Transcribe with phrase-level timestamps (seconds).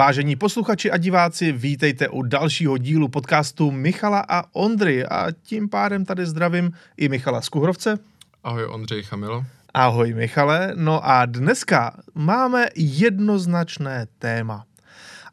[0.00, 6.04] Vážení posluchači a diváci, vítejte u dalšího dílu podcastu Michala a Ondry a tím pádem
[6.04, 7.98] tady zdravím i Michala Skuhrovce.
[8.44, 9.44] Ahoj Ondřej Chamilo.
[9.74, 14.64] Ahoj Michale, no a dneska máme jednoznačné téma.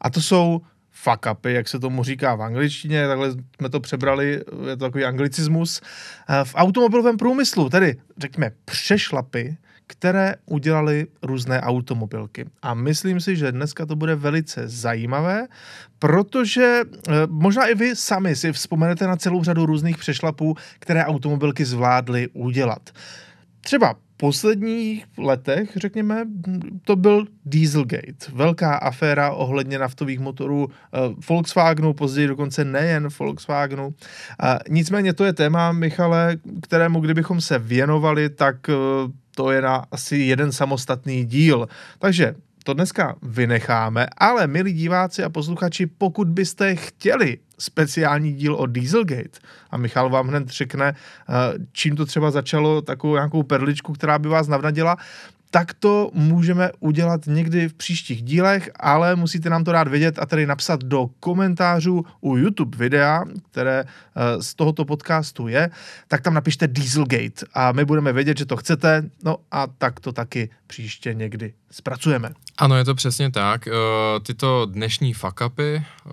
[0.00, 4.32] A to jsou fuck upy, jak se tomu říká v angličtině, takhle jsme to přebrali,
[4.68, 5.80] je to takový anglicismus.
[6.44, 9.56] V automobilovém průmyslu, tedy řekněme přešlapy,
[9.88, 12.44] které udělali různé automobilky.
[12.62, 15.46] A myslím si, že dneska to bude velice zajímavé,
[15.98, 21.64] protože eh, možná i vy sami si vzpomenete na celou řadu různých přešlapů, které automobilky
[21.64, 22.90] zvládly udělat.
[23.60, 26.24] Třeba posledních letech, řekněme,
[26.84, 28.32] to byl Dieselgate.
[28.32, 33.94] Velká aféra ohledně naftových motorů eh, Volkswagenu, později dokonce nejen Volkswagenu.
[34.68, 38.74] Nicméně to je téma, Michale, kterému kdybychom se věnovali, tak eh,
[39.38, 41.68] to je na asi jeden samostatný díl.
[41.98, 48.66] Takže to dneska vynecháme, ale milí diváci a posluchači, pokud byste chtěli speciální díl o
[48.66, 49.38] Dieselgate
[49.70, 51.34] a Michal vám hned řekne, eh,
[51.72, 54.96] čím to třeba začalo, takovou nějakou perličku, která by vás navnadila,
[55.50, 60.26] tak to můžeme udělat někdy v příštích dílech, ale musíte nám to dát vědět a
[60.26, 65.70] tedy napsat do komentářů u YouTube videa, které eh, z tohoto podcastu je,
[66.08, 70.12] tak tam napište Dieselgate a my budeme vědět, že to chcete, no a tak to
[70.12, 72.30] taky příště někdy zpracujeme.
[72.58, 73.66] Ano, je to přesně tak.
[73.66, 73.72] Eh,
[74.22, 76.10] tyto dnešní fuck-upy, eh,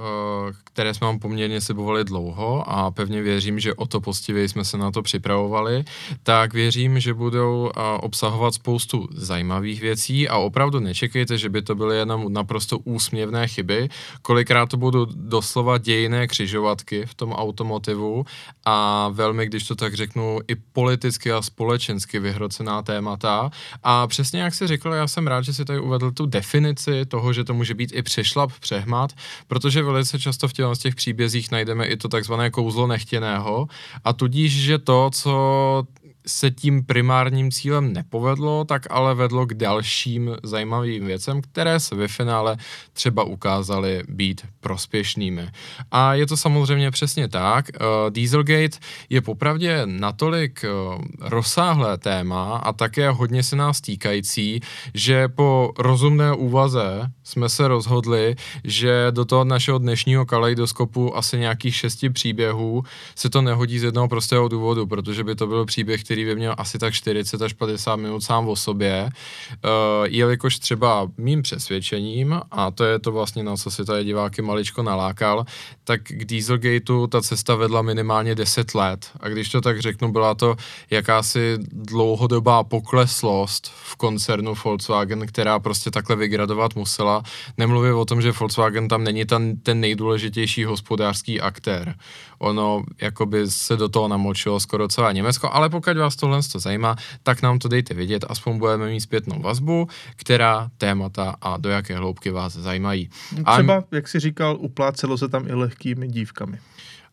[0.64, 4.78] které jsme vám poměrně slibovali dlouho a pevně věřím, že o to postivěji jsme se
[4.78, 5.84] na to připravovali,
[6.24, 11.98] tak věřím, že budou obsahovat spoustu zajímavých věcí a opravdu nečekejte, že by to byly
[11.98, 13.90] jenom naprosto úsměvné chyby.
[14.22, 18.26] Kolikrát to budou doslova dějné křižovatky v tom automotivu
[18.66, 23.52] a velmi, když to tak řeknu, i politicky a společensky vyhrocená témata.
[23.84, 27.34] A přesně jak se řekl, já jsem rád, že si tady uvedl tu definici toho,
[27.34, 29.14] že to může být i přešlap, přehmat,
[29.48, 33.68] protože velice často v těch, těch příbězích najdeme i to takzvané kouzlo nechtěného
[34.04, 35.84] a tudíž, že to, co
[36.28, 42.08] se tím primárním cílem nepovedlo, tak ale vedlo k dalším zajímavým věcem, které se ve
[42.08, 42.58] finále
[42.94, 45.50] třeba ukázaly být prospěšnými.
[45.92, 47.66] A je to samozřejmě přesně tak.
[47.70, 48.78] Uh, Dieselgate
[49.10, 54.60] je popravdě natolik uh, rozsáhlé téma a také hodně se nás týkající,
[54.94, 61.76] že po rozumné úvaze jsme se rozhodli, že do toho našeho dnešního kaleidoskopu asi nějakých
[61.76, 62.84] šesti příběhů
[63.16, 66.36] se to nehodí z jednoho prostého důvodu, protože by to byl příběh, který který by
[66.36, 69.70] měl asi tak 40 až 50 minut sám o sobě, uh,
[70.04, 74.84] jelikož třeba mým přesvědčením, a to je to vlastně na co si tady diváky maličko
[74.84, 75.46] nalákal,
[75.84, 79.12] tak k Dieselgateu ta cesta vedla minimálně 10 let.
[79.20, 80.56] A když to tak řeknu, byla to
[80.90, 87.24] jakási dlouhodobá pokleslost v koncernu Volkswagen, která prostě takhle vygradovat musela.
[87.58, 91.96] Nemluvím o tom, že Volkswagen tam není ten, ten nejdůležitější hospodářský aktér.
[92.40, 96.96] Ono jakoby se do toho namočilo skoro celé Německo, ale pokud vás tohle to zajímá,
[97.24, 101.98] tak nám to dejte vědět, aspoň budeme mít zpětnou vazbu, která témata a do jaké
[101.98, 103.10] hloubky vás zajímají.
[103.30, 103.84] Třeba, a...
[103.92, 106.60] jak jsi říkal, uplácelo se tam i lehkými dívkami.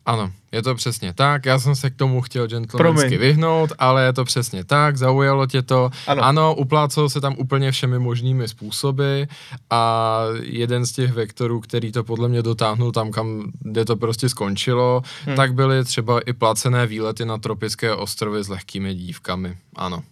[0.07, 1.47] Ano, je to přesně tak.
[1.47, 5.63] Já jsem se k tomu chtěl gentlemansky vyhnout, ale je to přesně tak, zaujalo tě
[5.63, 5.91] to.
[6.07, 9.23] Ano, ano uplácelo se tam úplně všemi možnými způsoby
[9.71, 14.29] a jeden z těch vektorů, který to podle mě dotáhnul tam, kam, kde to prostě
[14.29, 15.37] skončilo, hmm.
[15.37, 19.57] tak byly třeba i placené výlety na tropické ostrovy s lehkými dívkami.
[19.77, 20.03] Ano.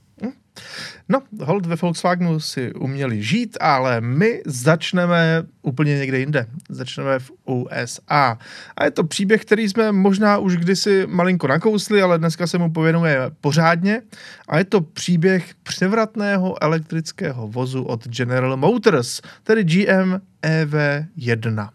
[1.09, 6.47] No, hold ve Volkswagenu si uměli žít, ale my začneme úplně někde jinde.
[6.69, 8.39] Začneme v USA.
[8.77, 12.71] A je to příběh, který jsme možná už kdysi malinko nakousli, ale dneska se mu
[12.73, 14.03] pověnuje pořádně.
[14.49, 21.69] A je to příběh převratného elektrického vozu od General Motors, tedy GM EV1.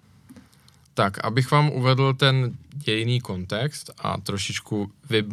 [0.93, 2.51] Tak, abych vám uvedl ten
[2.85, 5.23] dějný kontext a trošičku vy,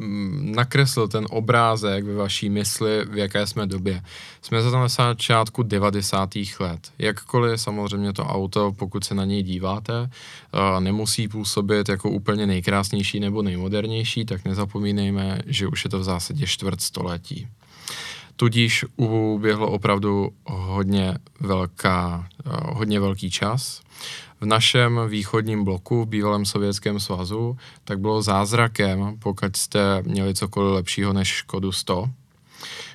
[0.40, 4.02] nakreslil ten obrázek ve vaší mysli, v jaké jsme době.
[4.42, 6.30] Jsme za na začátku 90.
[6.60, 6.92] let.
[6.98, 10.10] Jakkoliv samozřejmě to auto, pokud se na něj díváte,
[10.80, 16.46] nemusí působit jako úplně nejkrásnější nebo nejmodernější, tak nezapomínejme, že už je to v zásadě
[16.46, 17.48] čtvrt století.
[18.36, 23.82] Tudíž uběhlo opravdu hodně, velká, hodně velký čas
[24.42, 30.74] v našem východním bloku, v bývalém Sovětském svazu, tak bylo zázrakem, pokud jste měli cokoliv
[30.74, 32.10] lepšího než Škodu 100.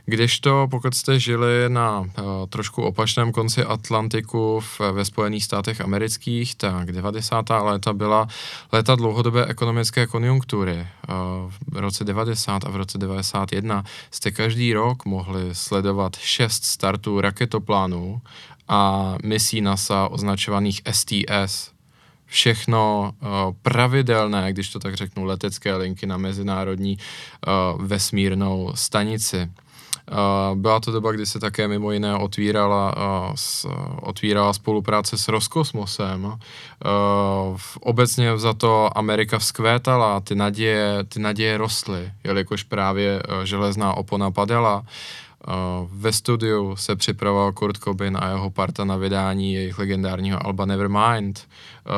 [0.06, 2.08] Kdežto pokud jste žili na uh,
[2.50, 7.46] trošku opačném konci Atlantiku v, ve Spojených státech amerických, tak 90.
[7.50, 8.28] léta byla
[8.72, 10.88] léta dlouhodobé ekonomické konjunktury.
[11.10, 17.22] Uh, v roce 90 a v roce 91 jste každý rok mohli sledovat šest startů
[17.22, 18.22] raketoplánů
[18.68, 21.72] a misí NASA označovaných STS.
[22.26, 23.28] Všechno uh,
[23.62, 29.50] pravidelné, když to tak řeknu, letecké linky na mezinárodní uh, vesmírnou stanici.
[30.12, 33.68] Uh, byla to doba, kdy se také mimo jiné otvírala, uh, s,
[34.02, 36.26] otvírala spolupráce s Roskosmosem.
[36.26, 36.38] Uh,
[37.80, 44.84] obecně za to Amerika vzkvétala, ty naděje, ty naděje rostly, jelikož právě železná opona padala.
[45.92, 51.48] Ve studiu se připravoval Kurt Cobain a jeho parta na vydání jejich legendárního alba Nevermind.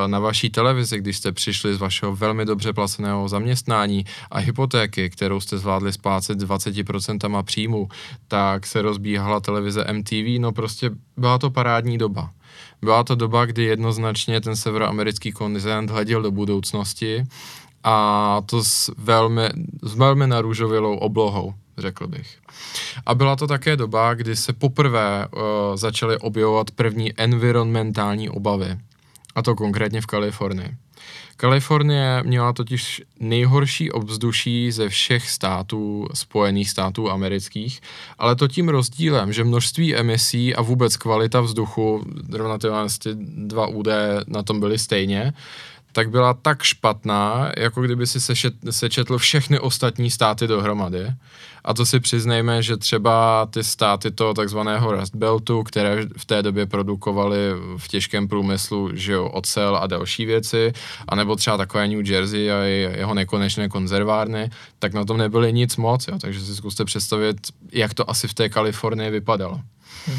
[0.06, 5.40] Na vaší televizi, když jste přišli z vašeho velmi dobře placeného zaměstnání a hypotéky, kterou
[5.40, 7.88] jste zvládli splácet 20% příjmu,
[8.28, 12.30] tak se rozbíhala televize MTV, no prostě byla to parádní doba.
[12.82, 17.24] Byla to doba, kdy jednoznačně ten severoamerický kontinent hleděl do budoucnosti
[17.84, 19.48] a to s velmi,
[19.82, 22.38] s velmi narůžovilou oblohou řekl bych.
[23.06, 25.40] A byla to také doba, kdy se poprvé uh,
[25.76, 28.78] začaly objevovat první environmentální obavy.
[29.34, 30.76] A to konkrétně v Kalifornii.
[31.36, 37.80] Kalifornie měla totiž nejhorší ovzduší ze všech států, Spojených států amerických,
[38.18, 42.68] ale to tím rozdílem, že množství emisí a vůbec kvalita vzduchu, zrovna ty
[43.14, 45.32] dva údaje na tom byly stejně,
[45.92, 51.06] tak byla tak špatná, jako kdyby si sešet, sečetl všechny ostatní státy dohromady.
[51.64, 56.42] A to si přiznejme, že třeba ty státy toho takzvaného Rust Beltu, které v té
[56.42, 57.36] době produkovaly
[57.76, 60.72] v těžkém průmyslu že jo, ocel a další věci,
[61.08, 66.08] anebo třeba takové New Jersey a jeho nekonečné konzervárny, tak na tom nebyly nic moc,
[66.08, 67.36] jo, takže si zkuste představit,
[67.72, 69.60] jak to asi v té Kalifornii vypadalo.
[70.06, 70.18] Hmm.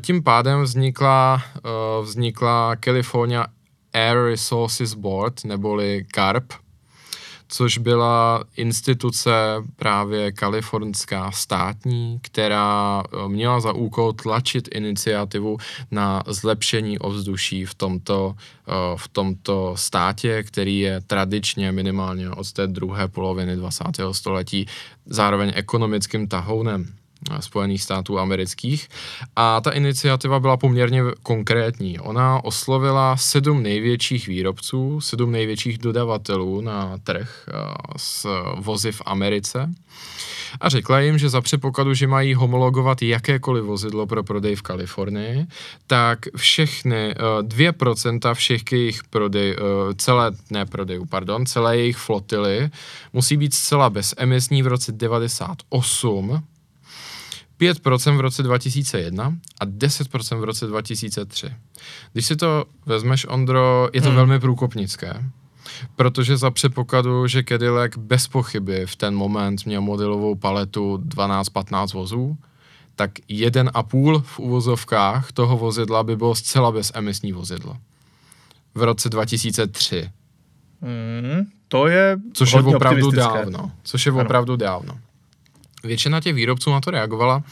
[0.00, 3.46] Tím pádem vznikla, eh, vznikla California
[3.94, 6.52] Air Resources Board, neboli CARP,
[7.48, 9.30] což byla instituce
[9.76, 15.56] právě kalifornská státní, která eh, měla za úkol tlačit iniciativu
[15.90, 18.34] na zlepšení ovzduší v tomto,
[18.68, 24.14] eh, v tomto státě, který je tradičně minimálně od té druhé poloviny 20.
[24.14, 24.66] století
[25.06, 26.94] zároveň ekonomickým tahounem.
[27.40, 28.88] Spojených států amerických.
[29.36, 32.00] A ta iniciativa byla poměrně konkrétní.
[32.00, 37.48] Ona oslovila sedm největších výrobců, sedm největších dodavatelů na trh
[37.96, 38.26] s
[38.56, 39.74] vozy v Americe
[40.60, 45.46] a řekla jim, že za předpokladu, že mají homologovat jakékoliv vozidlo pro prodej v Kalifornii,
[45.86, 49.56] tak všechny, 2% všech jejich prodej,
[49.96, 52.70] celé, ne prodejů, pardon, celé jejich flotily
[53.12, 56.42] musí být zcela bezemisní v roce 98
[57.72, 61.52] 5% v roce 2001 a 10% v roce 2003.
[62.12, 64.16] Když si to vezmeš, Ondro, je to hmm.
[64.16, 65.24] velmi průkopnické,
[65.96, 72.36] protože za předpokladu, že Cadillac bez pochyby v ten moment měl modelovou paletu 12-15 vozů,
[72.96, 77.76] tak jeden a půl v uvozovkách toho vozidla by bylo zcela bezemisní vozidlo.
[78.74, 80.10] V roce 2003.
[80.82, 83.70] Hmm, to je Což je opravdu dávno.
[83.82, 84.22] Což je ano.
[84.22, 84.98] opravdu dávno.
[85.84, 87.42] Většina těch výrobců na to reagovala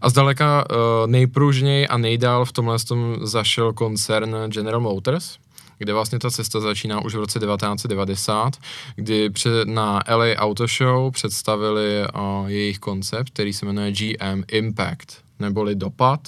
[0.00, 0.76] a zdaleka uh,
[1.06, 5.36] nejpružněji a nejdál v tomhle tom zašel koncern General Motors,
[5.78, 8.56] kde vlastně ta cesta začíná už v roce 1990,
[8.96, 15.22] kdy před, na LA Auto Show představili uh, jejich koncept, který se jmenuje GM Impact,
[15.38, 16.20] neboli dopad,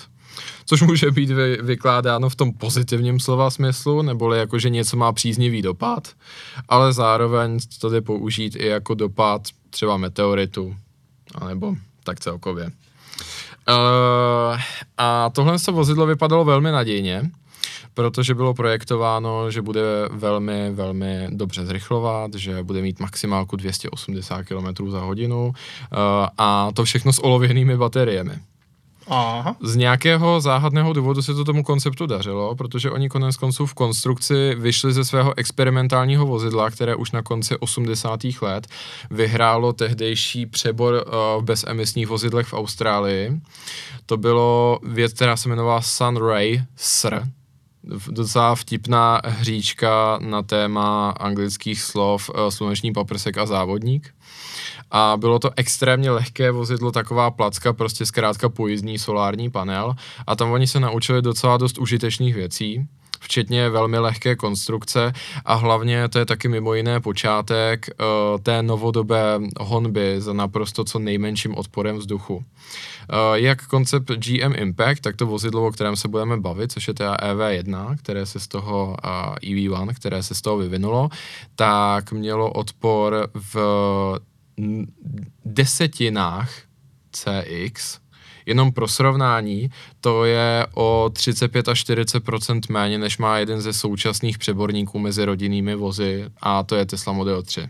[0.66, 5.12] což může být vy, vykládáno v tom pozitivním slova smyslu, neboli jako, že něco má
[5.12, 6.09] příznivý dopad,
[6.69, 10.76] ale zároveň to jde použít i jako dopad třeba meteoritu,
[11.34, 12.64] anebo tak celkově.
[13.68, 14.60] Uh,
[14.99, 17.30] a tohle vozidlo vypadalo velmi nadějně,
[17.94, 24.90] protože bylo projektováno, že bude velmi, velmi dobře zrychlovat, že bude mít maximálku 280 km
[24.90, 25.52] za hodinu uh,
[26.38, 28.32] a to všechno s olověnými bateriemi.
[29.11, 29.57] Aha.
[29.62, 34.55] Z nějakého záhadného důvodu se to tomu konceptu dařilo, protože oni konec konců v konstrukci
[34.55, 38.21] vyšli ze svého experimentálního vozidla, které už na konci 80.
[38.43, 38.67] let
[39.11, 43.40] vyhrálo tehdejší přebor uh, v bezemisních vozidlech v Austrálii.
[44.07, 47.23] To bylo věc, která se jmenovala Sunray SR,
[48.08, 54.14] docela vtipná hříčka na téma anglických slov uh, sluneční paprsek a závodník.
[54.90, 59.94] A bylo to extrémně lehké vozidlo, taková placka, prostě zkrátka pojízdní solární panel.
[60.26, 62.88] A tam oni se naučili docela dost užitečných věcí,
[63.20, 65.12] včetně velmi lehké konstrukce
[65.44, 70.98] a hlavně to je taky mimo jiné počátek uh, té novodobé honby za naprosto co
[70.98, 72.34] nejmenším odporem vzduchu.
[72.34, 72.44] Uh,
[73.34, 77.16] jak koncept GM Impact, tak to vozidlo, o kterém se budeme bavit, což je teda
[77.16, 81.08] EV1, které se z toho uh, EV1, které se z toho vyvinulo,
[81.56, 83.56] tak mělo odpor v
[85.44, 86.50] desetinách
[87.12, 87.98] CX,
[88.50, 94.38] Jenom pro srovnání, to je o 35 až 40% méně, než má jeden ze současných
[94.38, 97.69] přeborníků mezi rodinnými vozy a to je Tesla Model 3.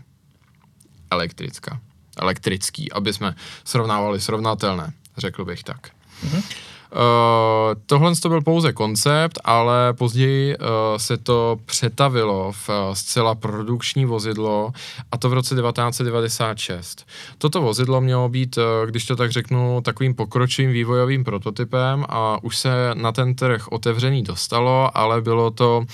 [1.11, 1.79] Elektrická.
[2.17, 3.35] Elektrický, aby jsme
[3.65, 5.89] srovnávali srovnatelné, řekl bych tak.
[6.25, 6.43] Mm-hmm.
[6.91, 10.65] Uh, tohle to byl pouze koncept, ale později uh,
[10.97, 14.71] se to přetavilo v uh, zcela produkční vozidlo
[15.11, 17.07] a to v roce 1996.
[17.37, 22.91] Toto vozidlo mělo být, když to tak řeknu, takovým pokročilým vývojovým prototypem a už se
[22.93, 25.85] na ten trh otevřený dostalo, ale bylo to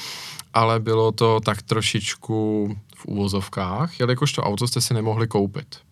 [0.53, 5.86] ale bylo to tak trošičku v úvozovkách, jelikož to auto jste si nemohli koupit.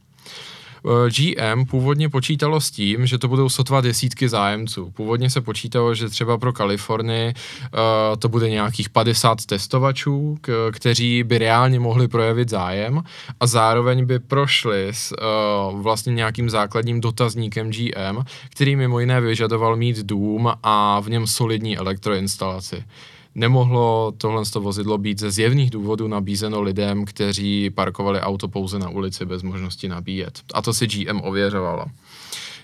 [0.86, 4.92] Eh, GM původně počítalo s tím, že to budou sotva desítky zájemců.
[4.92, 7.80] Původně se počítalo, že třeba pro Kalifornii uh,
[8.20, 10.38] to bude nějakých 50 testovačů,
[10.72, 13.04] kteří by reálně mohli projevit zájem
[13.40, 19.76] a zároveň by prošli s uh, vlastně nějakým základním dotazníkem GM, který mimo jiné vyžadoval
[19.76, 22.84] mít dům a v něm solidní elektroinstalaci
[23.36, 29.26] nemohlo tohle vozidlo být ze zjevných důvodů nabízeno lidem, kteří parkovali auto pouze na ulici
[29.26, 30.40] bez možnosti nabíjet.
[30.54, 31.86] A to si GM ověřovalo.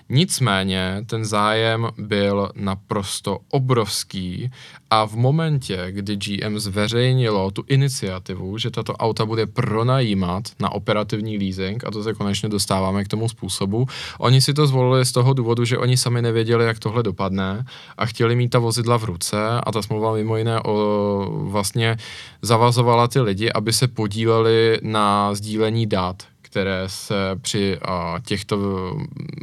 [0.08, 4.50] Nicméně ten zájem byl naprosto obrovský
[4.90, 11.38] a v momentě, kdy GM zveřejnilo tu iniciativu, že tato auta bude pronajímat na operativní
[11.38, 13.86] leasing, a to se konečně dostáváme k tomu způsobu,
[14.18, 17.64] oni si to zvolili z toho důvodu, že oni sami nevěděli, jak tohle dopadne
[17.98, 21.96] a chtěli mít ta vozidla v ruce a ta smlouva mimo jiné o, vlastně
[22.42, 27.78] zavazovala ty lidi, aby se podíleli na sdílení dat které se při
[28.24, 28.56] těchto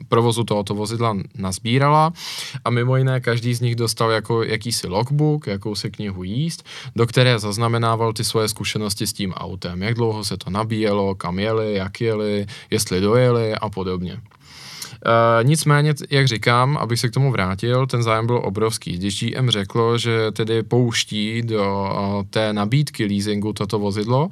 [0.10, 2.14] provozu tohoto vozidla nazbírala
[2.66, 7.40] a mimo jiné každý z nich dostal jako jakýsi logbook, jakousi knihu jíst, do které
[7.40, 12.02] zaznamenával ty svoje zkušenosti s tím autem, jak dlouho se to nabíjelo, kam jeli, jak
[12.02, 14.22] jeli, jestli dojeli a podobně.
[15.06, 18.98] Uh, nicméně, jak říkám, abych se k tomu vrátil, ten zájem byl obrovský.
[18.98, 24.30] Když GM řeklo, že tedy pouští do uh, té nabídky leasingu toto vozidlo,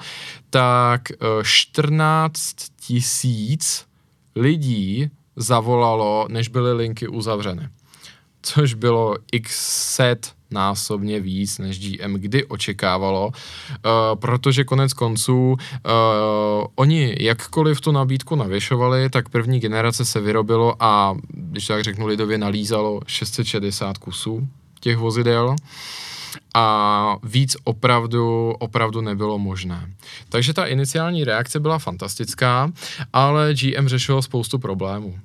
[0.49, 2.55] tak uh, 14
[2.87, 3.85] tisíc
[4.35, 7.69] lidí zavolalo, než byly linky uzavřeny.
[8.41, 13.31] Což bylo x set násobně víc, než GM kdy očekávalo, uh,
[14.15, 15.57] protože konec konců uh,
[16.75, 22.37] oni jakkoliv tu nabídku navyšovali, tak první generace se vyrobilo a, když tak řeknu lidově,
[22.37, 24.47] nalízalo 660 kusů
[24.79, 25.55] těch vozidel
[26.53, 29.91] a víc opravdu, opravdu nebylo možné.
[30.29, 32.71] Takže ta iniciální reakce byla fantastická,
[33.13, 35.19] ale GM řešilo spoustu problémů.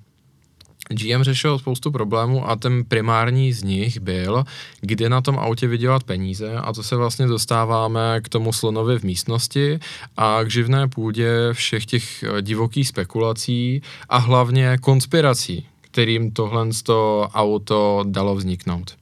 [0.88, 4.44] GM řešil spoustu problémů a ten primární z nich byl,
[4.80, 9.02] kde na tom autě vydělat peníze a to se vlastně dostáváme k tomu slonovi v
[9.02, 9.78] místnosti
[10.16, 16.68] a k živné půdě všech těch eh, divokých spekulací a hlavně konspirací, kterým tohle
[17.34, 19.01] auto dalo vzniknout.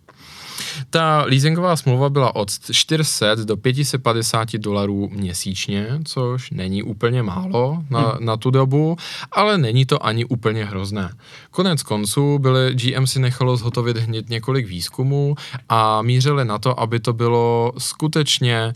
[0.91, 8.01] Ta leasingová smlouva byla od 400 do 550 dolarů měsíčně, což není úplně málo na,
[8.01, 8.27] hmm.
[8.27, 8.97] na tu dobu,
[9.33, 11.11] ale není to ani úplně hrozné.
[11.51, 15.35] Konec konců byly, GM si nechalo zhotovit hned několik výzkumů
[15.69, 18.75] a mířili na to, aby to bylo skutečně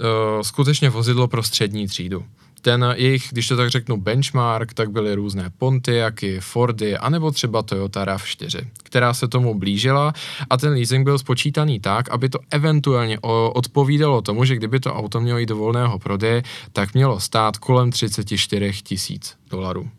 [0.00, 2.24] uh, skutečně vozidlo pro střední třídu
[2.62, 8.04] ten jejich, když to tak řeknu, benchmark, tak byly různé Pontiaky, Fordy, anebo třeba Toyota
[8.04, 10.12] RAV4, která se tomu blížila
[10.50, 13.18] a ten leasing byl spočítaný tak, aby to eventuálně
[13.52, 16.42] odpovídalo tomu, že kdyby to auto mělo jít do volného prodeje,
[16.72, 19.90] tak mělo stát kolem 34 tisíc dolarů.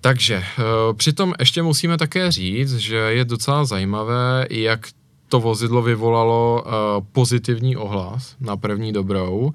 [0.00, 0.62] Takže eh,
[0.94, 4.86] přitom ještě musíme také říct, že je docela zajímavé, jak
[5.28, 6.72] to vozidlo vyvolalo uh,
[7.12, 9.50] pozitivní ohlas na první dobrou, uh,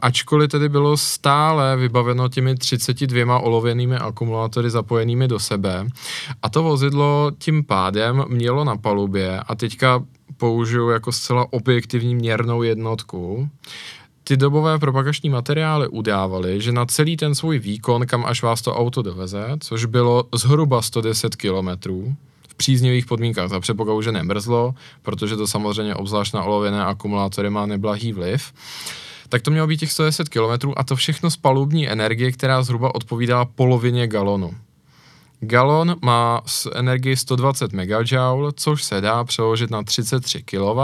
[0.00, 5.86] ačkoliv tedy bylo stále vybaveno těmi 32 olověnými akumulátory zapojenými do sebe.
[6.42, 10.02] A to vozidlo tím pádem mělo na palubě, a teďka
[10.36, 13.48] použiju jako zcela objektivní měrnou jednotku,
[14.24, 18.76] ty dobové propagační materiály udávaly, že na celý ten svůj výkon, kam až vás to
[18.76, 22.16] auto doveze, což bylo zhruba 110 kilometrů,
[22.54, 28.12] příznivých podmínkách za předpokladu, že nemrzlo, protože to samozřejmě obzvlášť na olověné akumulátory má neblahý
[28.12, 28.52] vliv
[29.32, 32.94] tak to mělo být těch 110 km a to všechno z palubní energie, která zhruba
[32.94, 34.54] odpovídala polovině galonu.
[35.40, 37.94] Galon má s energii 120 MJ,
[38.54, 40.78] což se dá přeložit na 33 kW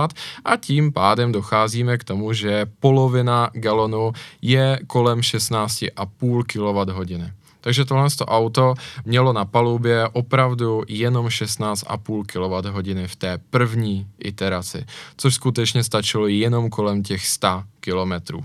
[0.44, 7.38] a tím pádem docházíme k tomu, že polovina galonu je kolem 16,5 kWh.
[7.68, 14.87] Takže tohle to auto mělo na palubě opravdu jenom 16,5 kWh v té první iteraci,
[15.16, 18.44] což skutečně stačilo jenom kolem těch 100 kilometrů.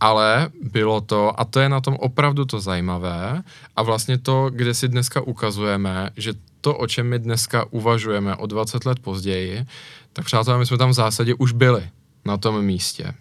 [0.00, 3.42] Ale bylo to, a to je na tom opravdu to zajímavé,
[3.76, 8.46] a vlastně to, kde si dneska ukazujeme, že to, o čem my dneska uvažujeme o
[8.46, 9.64] 20 let později,
[10.12, 11.88] tak přátelé, my jsme tam v zásadě už byli
[12.24, 13.14] na tom místě.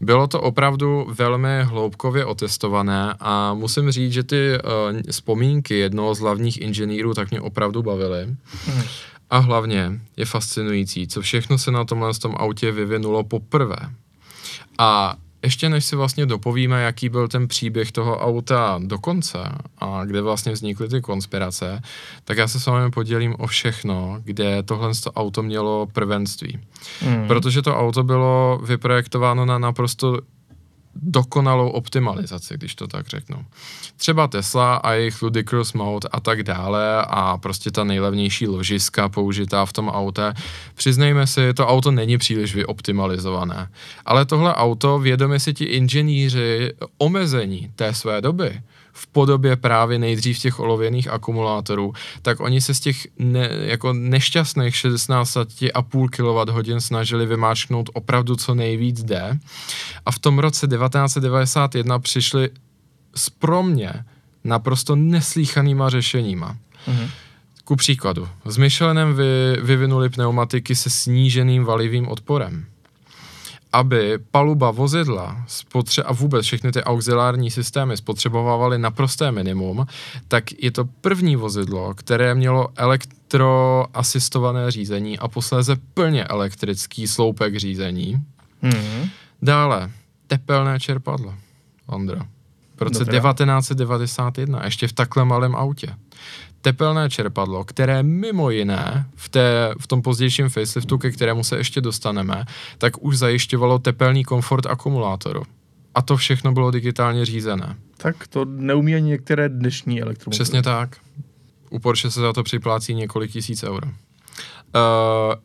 [0.00, 6.20] Bylo to opravdu velmi hloubkově otestované a musím říct, že ty uh, vzpomínky jednoho z
[6.20, 8.26] hlavních inženýrů tak mě opravdu bavily.
[8.26, 8.82] Mm.
[9.30, 13.76] A hlavně je fascinující, co všechno se na tomhle tom autě vyvinulo poprvé.
[14.78, 19.38] A ještě než si vlastně dopovíme, jaký byl ten příběh toho auta do konce
[19.78, 21.82] a kde vlastně vznikly ty konspirace,
[22.24, 26.58] tak já se s vámi podělím o všechno, kde tohle auto mělo prvenství.
[27.06, 27.26] Mm.
[27.26, 30.18] Protože to auto bylo vyprojektováno na naprosto
[31.02, 33.44] dokonalou optimalizaci, když to tak řeknu.
[33.96, 39.66] Třeba Tesla a jejich ludicrous mode a tak dále a prostě ta nejlevnější ložiska použitá
[39.66, 40.32] v tom autě.
[40.74, 43.68] Přiznejme si, to auto není příliš vyoptimalizované.
[44.06, 48.60] Ale tohle auto, vědomi si ti inženýři omezení té své doby,
[48.96, 54.74] v podobě právě nejdřív těch olověných akumulátorů, tak oni se z těch ne, jako nešťastných
[54.74, 59.38] 16,5 kWh snažili vymáčknout opravdu co nejvíc D.
[60.06, 62.50] A v tom roce 1991 přišli
[63.14, 63.92] s pro mě
[64.44, 66.56] naprosto neslíchanýma řešeníma.
[66.88, 67.10] Mm-hmm.
[67.64, 72.66] Ku příkladu, s Michelenem vy, vyvinuli pneumatiky se sníženým valivým odporem
[73.76, 79.86] aby paluba vozidla spotře- a vůbec všechny ty auxiliární systémy spotřebovávaly naprosté minimum,
[80.28, 88.16] tak je to první vozidlo, které mělo elektroasistované řízení a posléze plně elektrický sloupek řízení.
[88.62, 89.10] Mm-hmm.
[89.42, 89.90] Dále,
[90.26, 91.34] tepelné čerpadlo,
[91.86, 92.20] Ondro.
[92.76, 93.18] V roce Dobrá.
[93.18, 95.96] 1991, ještě v takhle malém autě
[96.66, 101.80] tepelné čerpadlo, které mimo jiné v, té, v tom pozdějším faceliftu, ke kterému se ještě
[101.80, 102.44] dostaneme,
[102.78, 105.42] tak už zajišťovalo tepelný komfort akumulátoru.
[105.94, 107.76] A to všechno bylo digitálně řízené.
[107.96, 110.36] Tak to neumí ani některé dnešní elektromobily.
[110.36, 110.96] Přesně tak.
[111.70, 113.86] U Porsche se za to připlácí několik tisíc euro.
[113.86, 113.92] Uh,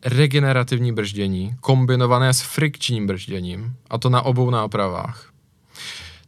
[0.04, 5.31] regenerativní brždění, kombinované s frikčním bržděním, a to na obou nápravách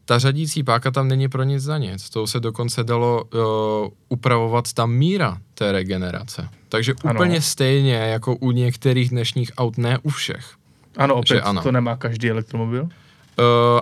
[0.05, 2.11] ta řadící páka tam není pro nic za nic.
[2.11, 3.41] To se dokonce dalo uh,
[4.09, 6.49] upravovat ta míra té regenerace.
[6.69, 7.15] Takže ano.
[7.15, 10.55] úplně stejně jako u některých dnešních aut, ne u všech.
[10.97, 11.63] Ano, opět ano.
[11.63, 12.83] to nemá každý elektromobil.
[12.83, 12.89] Uh,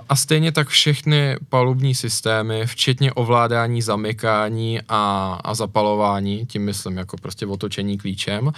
[0.09, 7.17] a stejně tak všechny palubní systémy, včetně ovládání zamykání a, a zapalování, tím myslím jako
[7.17, 8.53] prostě otočení klíčem,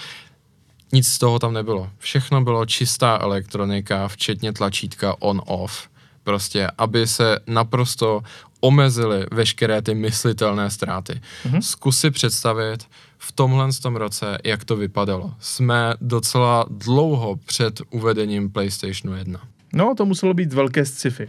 [0.92, 1.90] nic z toho tam nebylo.
[1.98, 5.88] Všechno bylo čistá elektronika, včetně tlačítka on-off
[6.24, 8.22] prostě, aby se naprosto
[8.60, 11.12] omezily veškeré ty myslitelné ztráty.
[11.12, 11.60] Mm-hmm.
[11.60, 12.84] Zkus si představit
[13.18, 15.34] v tomhle tom roce, jak to vypadalo.
[15.40, 19.40] Jsme docela dlouho před uvedením PlayStationu 1.
[19.72, 21.28] No, to muselo být velké sci-fi.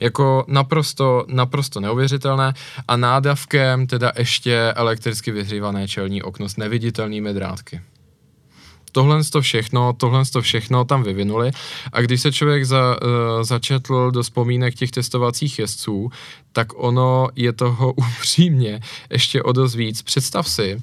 [0.00, 2.54] Jako naprosto, naprosto neuvěřitelné
[2.88, 7.80] a nádavkem teda ještě elektricky vyhřívané čelní okno s neviditelnými drátky
[8.94, 11.50] tohle to všechno, tohle to všechno tam vyvinuli
[11.92, 16.10] a když se člověk za, uh, začetl do vzpomínek těch testovacích jezdců,
[16.52, 18.80] tak ono je toho upřímně
[19.10, 20.02] ještě o dost víc.
[20.02, 20.78] Představ si,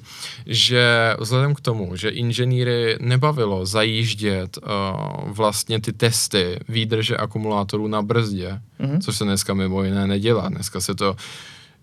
[0.46, 8.02] že vzhledem k tomu, že inženýry nebavilo zajíždět uh, vlastně ty testy výdrže akumulátorů na
[8.02, 9.00] brzdě, mm-hmm.
[9.00, 10.48] což se dneska mimo jiné nedělá.
[10.48, 11.16] Dneska se to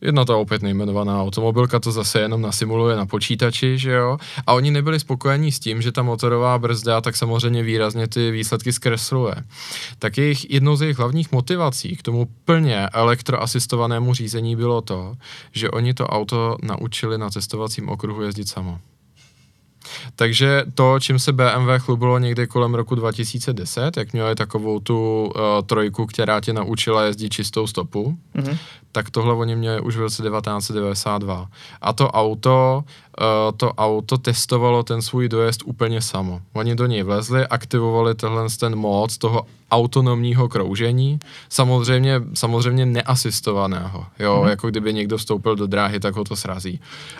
[0.01, 4.17] Jedna ta opět nejmenovaná automobilka to zase jenom nasimuluje na počítači, že jo?
[4.47, 8.73] A oni nebyli spokojení s tím, že ta motorová brzda tak samozřejmě výrazně ty výsledky
[8.73, 9.35] zkresluje.
[9.99, 15.15] Tak jejich, jednou z jejich hlavních motivací k tomu plně elektroasistovanému řízení bylo to,
[15.51, 18.79] že oni to auto naučili na testovacím okruhu jezdit samo.
[20.15, 25.41] Takže to, čím se BMW chlubilo někde kolem roku 2010, jak měli takovou tu uh,
[25.65, 28.57] trojku, která tě naučila jezdit čistou stopu, mm-hmm.
[28.91, 31.47] tak tohle oni měli už v roce 1992.
[31.81, 32.83] A to auto,
[33.21, 36.41] uh, to auto testovalo ten svůj dojezd úplně samo.
[36.53, 44.41] Oni do něj vlezli, aktivovali tenhle ten mod toho autonomního kroužení, samozřejmě, samozřejmě neasistovaného, jo,
[44.41, 44.49] mm-hmm.
[44.49, 46.79] jako kdyby někdo vstoupil do dráhy, tak ho to srazí.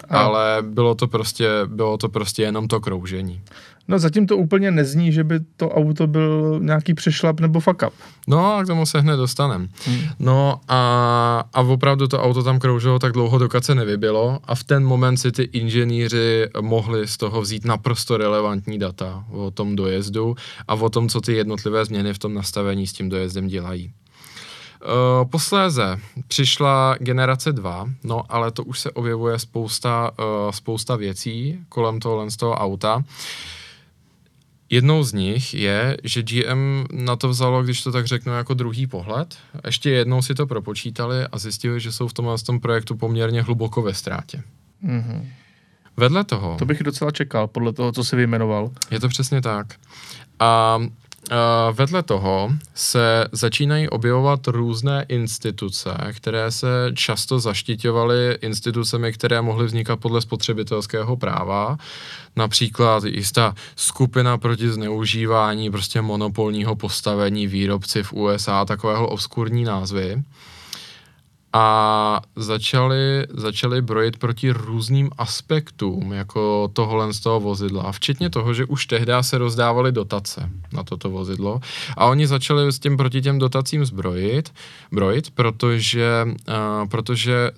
[0.10, 0.20] A.
[0.20, 3.42] Ale bylo to prostě, bylo to prostě jenom to kroužení.
[3.90, 7.94] No zatím to úplně nezní, že by to auto byl nějaký přešlap nebo fuck up.
[8.28, 9.70] No a k tomu se hned dostanem.
[9.86, 10.00] Hmm.
[10.20, 14.64] No a, a opravdu to auto tam kroužilo tak dlouho, dokud se nevybilo a v
[14.64, 20.36] ten moment si ty inženýři mohli z toho vzít naprosto relevantní data o tom dojezdu
[20.68, 23.92] a o tom, co ty jednotlivé změny v tom nastavení s tím dojezdem dělají.
[24.82, 31.60] Uh, posléze přišla generace 2, no ale to už se objevuje spousta, uh, spousta věcí
[31.70, 33.04] kolem tohle z toho auta.
[34.70, 38.88] Jednou z nich je, že GM na to vzalo, když to tak řeknu, jako druhý
[38.88, 39.38] pohled.
[39.66, 43.82] Ještě jednou si to propočítali a zjistili, že jsou v tomhle tom projektu poměrně hluboko
[43.82, 44.44] ve ztrátě.
[44.86, 45.28] Mm-hmm.
[45.98, 46.56] Vedle toho...
[46.60, 48.72] To bych docela čekal, podle toho, co si vyjmenoval.
[48.92, 49.76] Je to přesně tak.
[50.40, 50.80] A
[51.32, 59.66] Uh, vedle toho se začínají objevovat různé instituce, které se často zaštiťovaly institucemi, které mohly
[59.66, 61.78] vznikat podle spotřebitelského práva.
[62.36, 70.24] Například jistá skupina proti zneužívání prostě monopolního postavení výrobci v USA, takového obskurní názvy
[71.54, 78.66] a začali, začali brojit proti různým aspektům jako tohle z toho vozidla, včetně toho, že
[78.66, 81.60] už tehdy se rozdávaly dotace na toto vozidlo.
[81.98, 84.54] A oni začali s tím proti těm dotacím zbrojit,
[84.92, 87.52] brojit, protože, uh, protože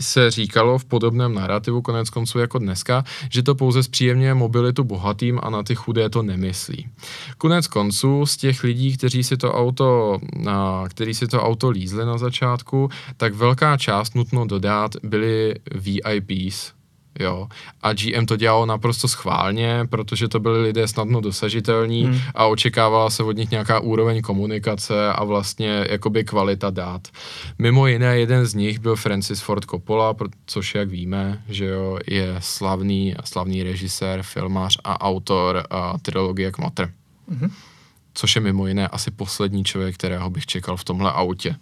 [0.00, 5.40] se říkalo v podobném narrativu konec konců jako dneska, že to pouze zpříjemňuje mobilitu bohatým
[5.42, 6.88] a na ty chudé to nemyslí.
[7.38, 10.18] Konec konců z těch lidí, kteří si to auto,
[10.88, 16.72] kteří si to auto lízli na začátku, tak velká část nutno dodat byli VIPs,
[17.20, 17.48] Jo.
[17.82, 22.18] A GM to dělalo naprosto schválně, protože to byli lidé snadno dosažitelní hmm.
[22.34, 27.08] a očekávala se od nich nějaká úroveň komunikace a vlastně jakoby kvalita dát.
[27.58, 30.14] Mimo jiné, jeden z nich byl Francis Ford Coppola,
[30.46, 36.90] což jak víme, že jo, je slavný, slavný režisér, filmář a autor a trilogie Kmotr.
[37.28, 37.50] Hmm.
[38.14, 41.56] Což je mimo jiné asi poslední člověk, kterého bych čekal v tomhle autě.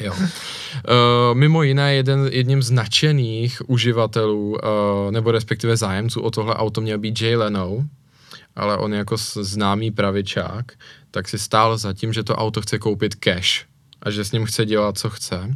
[0.00, 0.12] Jo.
[0.12, 4.58] Uh, mimo jiné, jeden, jedním z nadšených uživatelů, uh,
[5.10, 7.84] nebo respektive zájemců o tohle auto měl být Jay Leno,
[8.56, 10.72] ale on jako známý pravičák,
[11.10, 13.64] tak si stál za tím, že to auto chce koupit cash
[14.02, 15.54] a že s ním chce dělat, co chce,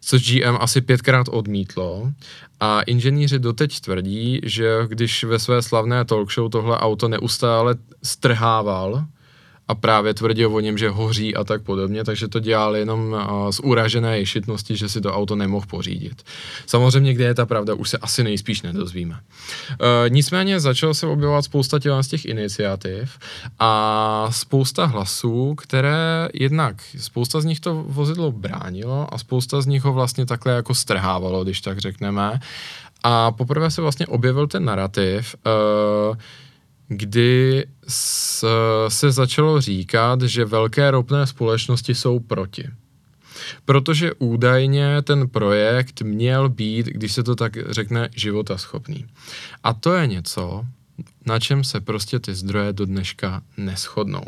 [0.00, 2.12] což GM asi pětkrát odmítlo
[2.60, 9.04] a inženýři doteď tvrdí, že když ve své slavné talk show tohle auto neustále strhával,
[9.72, 13.16] a právě tvrdil o něm, že hoří a tak podobně, takže to dělal jenom
[13.50, 16.22] z uražené ješitnosti, že si to auto nemohl pořídit.
[16.66, 19.16] Samozřejmě, kde je ta pravda, už se asi nejspíš nedozvíme.
[19.16, 23.18] E, nicméně začalo se objevovat spousta z těch iniciativ
[23.58, 29.84] a spousta hlasů, které jednak, spousta z nich to vozidlo bránilo a spousta z nich
[29.84, 32.40] ho vlastně takhle jako strhávalo, když tak řekneme.
[33.02, 35.34] A poprvé se vlastně objevil ten narrativ,
[36.10, 36.16] uh,
[36.96, 37.66] kdy
[38.88, 42.68] se začalo říkat, že velké ropné společnosti jsou proti.
[43.64, 49.06] Protože údajně ten projekt měl být, když se to tak řekne, životaschopný.
[49.62, 50.64] A to je něco,
[51.26, 54.24] na čem se prostě ty zdroje do dneška neschodnou.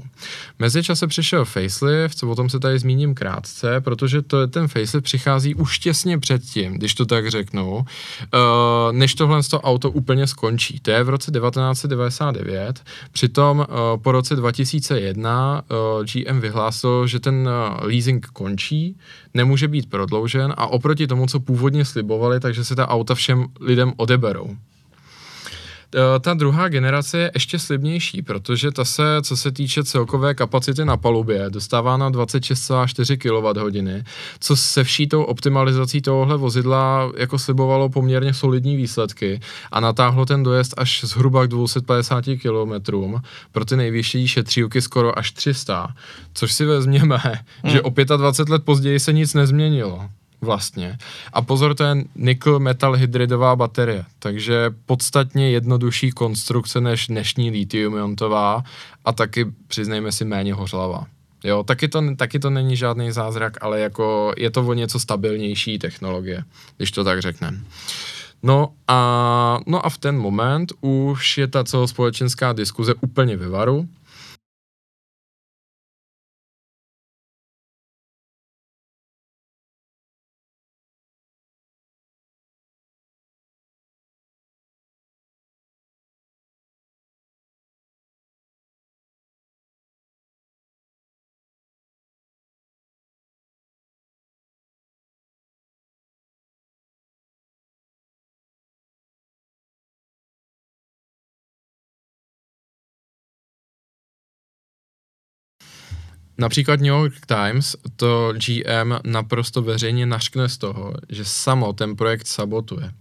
[0.59, 5.79] Mezičase přišel facelift, o tom se tady zmíním krátce, protože to, ten facelift přichází už
[5.79, 7.83] těsně předtím, když to tak řeknu, uh,
[8.93, 10.81] než tohle to auto úplně skončí.
[10.81, 13.67] To je v roce 1999, přitom uh,
[14.03, 17.49] po roce 2001 uh, GM vyhlásil, že ten
[17.81, 18.97] leasing končí,
[19.35, 23.93] nemůže být prodloužen a oproti tomu, co původně slibovali, takže se ta auta všem lidem
[23.97, 24.57] odeberou.
[25.95, 30.85] Eh, ta druhá generace je ještě slibnější, protože ta se, co se týče celkové kapacity
[30.85, 34.05] na palubě, dostává na 26,4 kWh,
[34.41, 39.41] co se vší tou optimalizací tohohle vozidla jako slibovalo poměrně solidní výsledky
[39.73, 42.93] a natáhlo ten dojezd až zhruba k 250 km,
[43.53, 45.95] pro ty nejvyšší šetřílky skoro až 300,
[46.35, 47.19] což si vezměme,
[47.63, 47.73] hmm.
[47.73, 50.09] že o 25 let později se nic nezměnilo
[50.45, 50.99] vlastně.
[51.33, 57.95] A pozor, to je nickel metal hydridová baterie, takže podstatně jednodušší konstrukce než dnešní lithium
[57.95, 58.63] iontová
[59.05, 61.07] a taky, přiznejme si, méně hořlavá.
[61.45, 65.79] Jo, taky to, taky to není žádný zázrak, ale jako je to o něco stabilnější
[65.79, 66.45] technologie,
[66.77, 67.59] když to tak řekneme.
[68.43, 73.89] No a, no a v ten moment už je ta celospolečenská diskuze úplně vyvaru
[106.39, 112.27] Například New York Times to GM naprosto veřejně naškne z toho, že samo ten projekt
[112.27, 112.93] sabotuje.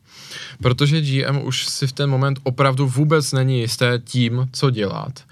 [0.61, 5.23] Protože GM už si v ten moment opravdu vůbec není jisté tím, co dělat.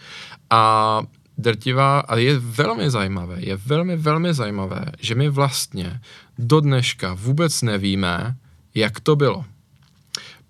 [0.49, 1.01] A
[1.37, 6.01] drtivá, a je velmi zajímavé, je velmi, velmi zajímavé, že my vlastně
[6.37, 8.35] do dneška vůbec nevíme,
[8.75, 9.45] jak to bylo.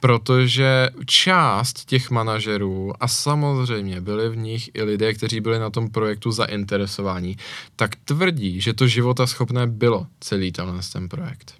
[0.02, 5.90] Protože část těch manažerů a samozřejmě byli v nich i lidé, kteří byli na tom
[5.90, 7.38] projektu zainteresováni,
[7.76, 11.54] tak tvrdí, že to života schopné bylo celý tenhle ten projekt.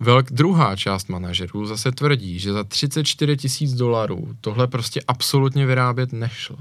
[0.00, 6.12] Velk, druhá část manažerů zase tvrdí, že za 34 tisíc dolarů tohle prostě absolutně vyrábět
[6.12, 6.56] nešlo.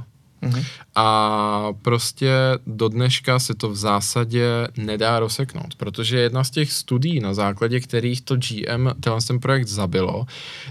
[0.46, 0.66] Mm-hmm.
[0.96, 2.32] A prostě
[2.68, 7.80] do dneška se to v zásadě nedá rozseknout, protože jedna z těch studií, na základě
[7.80, 10.26] kterých to GM tenhle ten projekt zabilo,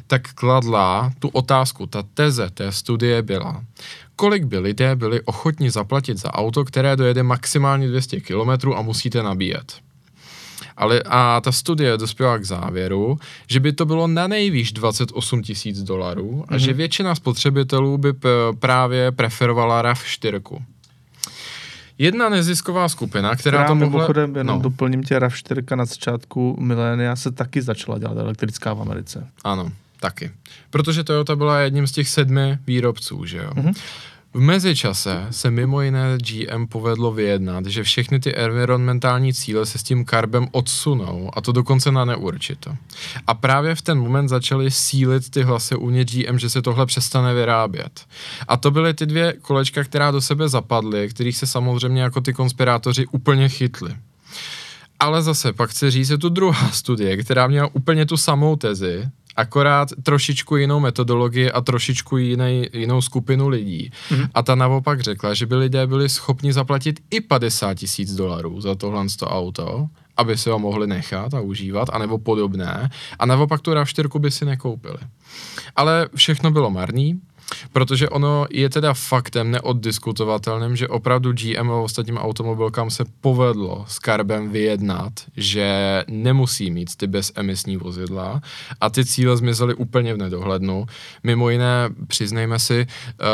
[0.07, 3.65] tak kladla tu otázku, ta teze té studie byla,
[4.17, 9.23] kolik by lidé byli ochotni zaplatit za auto, které dojede maximálně 200 km a musíte
[9.23, 9.84] nabíjet.
[10.77, 15.83] Ale a ta studie dospěla k závěru, že by to bylo na nejvýš 28 tisíc
[15.83, 16.57] dolarů a mm-hmm.
[16.57, 20.62] že většina spotřebitelů by p- právě preferovala RAV4.
[21.99, 23.90] Jedna nezisková skupina, která, která to mohla...
[23.90, 24.62] Mimochodem, jenom no.
[24.62, 29.27] doplním tě, RAV4 na začátku milénia se taky začala dělat elektrická v Americe.
[29.45, 30.31] Ano, taky.
[30.71, 33.51] Protože Toyota byla jedním z těch sedmi výrobců, že jo.
[33.51, 33.75] Mm-hmm.
[34.37, 39.83] V mezičase se mimo jiné GM povedlo vyjednat, že všechny ty environmentální cíle se s
[39.83, 42.77] tím karbem odsunou, a to dokonce na neurčito.
[43.27, 47.35] A právě v ten moment začaly sílit ty hlasy uvnitř GM, že se tohle přestane
[47.35, 48.07] vyrábět.
[48.49, 52.33] A to byly ty dvě kolečka, která do sebe zapadly, kterých se samozřejmě jako ty
[52.33, 53.94] konspirátoři úplně chytli.
[55.01, 59.09] Ale zase pak chci říct, je tu druhá studie, která měla úplně tu samou tezi,
[59.37, 63.90] akorát trošičku jinou metodologii a trošičku jiný, jinou skupinu lidí.
[64.11, 64.29] Mm-hmm.
[64.35, 68.75] A ta naopak řekla, že by lidé byli schopni zaplatit i 50 tisíc dolarů za
[68.75, 72.90] tohle auto, aby si ho mohli nechat a užívat, anebo podobné.
[73.18, 74.99] A naopak tu RAV4 by si nekoupili.
[75.77, 77.20] Ale všechno bylo marný,
[77.73, 83.99] Protože ono je teda faktem neoddiskutovatelným, že opravdu GM a ostatním automobilkám se povedlo s
[83.99, 88.40] Carbem vyjednat, že nemusí mít ty bezemisní vozidla
[88.81, 90.87] a ty cíle zmizely úplně v nedohlednu.
[91.23, 93.27] Mimo jiné, přiznejme si, uh,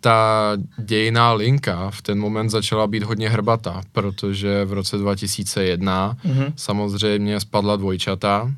[0.00, 6.52] ta dějiná linka v ten moment začala být hodně hrbatá, protože v roce 2001 mm-hmm.
[6.56, 8.50] samozřejmě spadla dvojčata,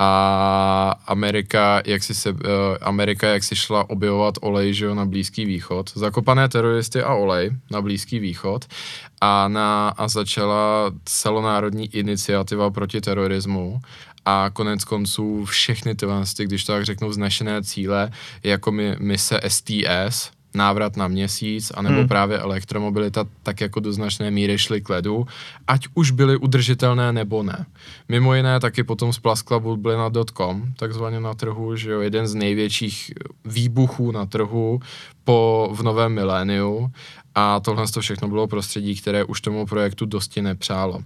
[0.00, 2.38] a Amerika, jak si, se, uh,
[2.80, 7.50] Amerika, jak si šla objevovat olej že jo, na Blízký východ, zakopané teroristy a olej
[7.70, 8.64] na Blízký východ.
[9.20, 13.80] A, na, a začala celonárodní iniciativa proti terorismu.
[14.24, 18.10] A konec konců všechny tyhle, když to tak řeknu, vznešené cíle,
[18.42, 22.08] jako my, mise STS, návrat na měsíc, anebo hmm.
[22.08, 25.26] právě elektromobilita tak jako do značné míry šly k ledu,
[25.66, 27.66] ať už byly udržitelné nebo ne.
[28.08, 33.12] Mimo jiné taky potom splaskla bublina.com, takzvaně na trhu, že jo, jeden z největších
[33.44, 34.80] výbuchů na trhu
[35.24, 36.90] po v novém miléniu
[37.34, 41.02] a tohle to všechno bylo prostředí, které už tomu projektu dosti nepřálo.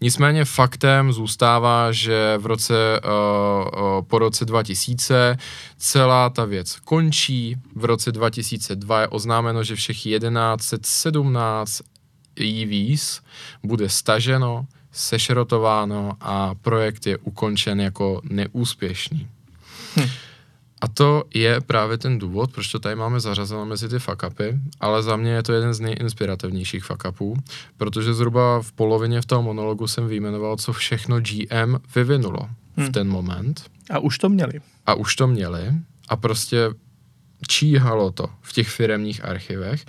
[0.00, 5.36] Nicméně faktem zůstává, že v roce, uh, uh, po roce 2000
[5.76, 7.56] celá ta věc končí.
[7.76, 11.82] V roce 2002 je oznámeno, že všech 1117
[12.36, 13.20] EVs
[13.62, 19.28] bude staženo, sešrotováno a projekt je ukončen jako neúspěšný.
[19.96, 20.08] Hm.
[20.82, 25.02] A to je právě ten důvod, proč to tady máme zařazeno mezi ty fuck-upy, ale
[25.02, 27.36] za mě je to jeden z nejinspirativnějších fuck-upů,
[27.76, 32.86] protože zhruba v polovině v tom monologu jsem vyjmenoval, co všechno GM vyvinulo hmm.
[32.86, 33.62] v ten moment.
[33.90, 34.60] A už to měli.
[34.86, 35.72] A už to měli
[36.08, 36.70] a prostě
[37.48, 39.84] číhalo to v těch firemních archivech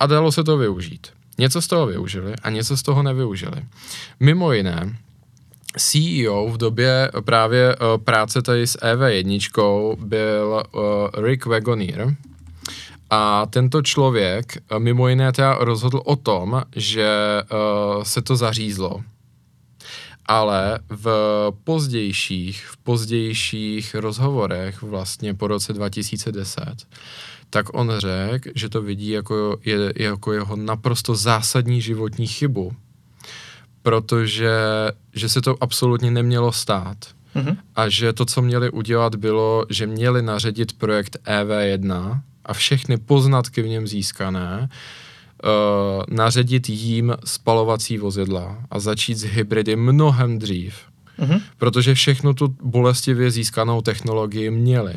[0.00, 1.06] a dalo se to využít.
[1.38, 3.64] Něco z toho využili a něco z toho nevyužili.
[4.20, 4.96] Mimo jiné,
[5.78, 10.82] CEO v době právě uh, práce tady s EV1 byl uh,
[11.24, 12.16] Rick Wagoneer.
[13.10, 17.08] A tento člověk mimo jiné teda rozhodl o tom, že
[18.02, 19.02] se to zařízlo.
[20.26, 21.08] Ale v
[21.64, 26.62] pozdějších, v pozdějších rozhovorech vlastně po roce 2010,
[27.50, 32.72] tak on řekl, že to vidí jako, je, jako jeho naprosto zásadní životní chybu,
[33.84, 34.52] protože
[35.12, 36.96] že se to absolutně nemělo stát.
[37.36, 37.56] Mm-hmm.
[37.76, 43.62] A že to, co měli udělat, bylo, že měli naředit projekt EV1 a všechny poznatky
[43.62, 50.74] v něm získané uh, naředit jím spalovací vozidla a začít s hybridy mnohem dřív.
[51.18, 51.40] Mm-hmm.
[51.58, 54.94] Protože všechno tu bolestivě získanou technologii měli.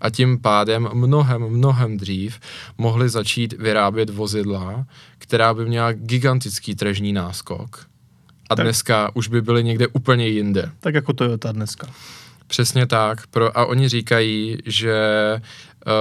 [0.00, 2.40] A tím pádem mnohem, mnohem dřív
[2.78, 4.86] mohli začít vyrábět vozidla,
[5.18, 7.86] která by měla gigantický tržní náskok
[8.50, 10.70] a tak, dneska už by byly někde úplně jinde.
[10.80, 11.86] Tak jako Toyota dneska.
[12.46, 13.26] Přesně tak.
[13.26, 14.96] Pro, a oni říkají, že
[15.86, 15.92] uh,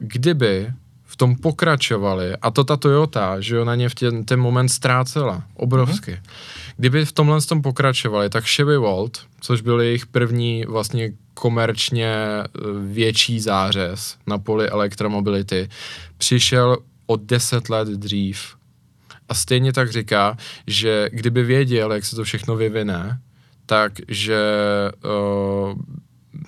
[0.00, 0.72] kdyby
[1.04, 4.68] v tom pokračovali, a to ta Toyota, že jo, na ně v ten, ten moment
[4.68, 6.10] ztrácela obrovsky.
[6.10, 6.30] Mm-hmm.
[6.76, 12.48] Kdyby v tomhle tom pokračovali, tak Chevy Volt, což byl jejich první vlastně komerčně eh,
[12.86, 15.68] větší zářez na poli elektromobility
[16.18, 18.54] přišel o 10 let dřív.
[19.32, 23.18] A stejně tak říká, že kdyby věděl, jak se to všechno vyvine,
[23.66, 24.40] takže
[25.04, 25.78] uh,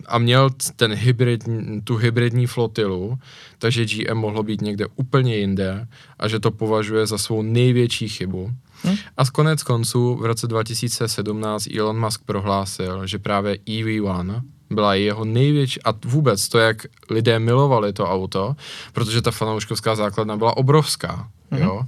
[0.06, 1.44] a měl ten hybrid,
[1.84, 3.18] tu hybridní flotilu,
[3.58, 5.86] takže GM mohlo být někde úplně jinde
[6.18, 8.50] a že to považuje za svou největší chybu.
[8.82, 8.96] Hmm.
[9.16, 15.24] A z konec konců v roce 2017 Elon Musk prohlásil, že právě EV1 byla jeho
[15.24, 18.56] největší, a vůbec to, jak lidé milovali to auto,
[18.92, 21.62] protože ta fanouškovská základna byla obrovská, mm-hmm.
[21.62, 21.83] jo,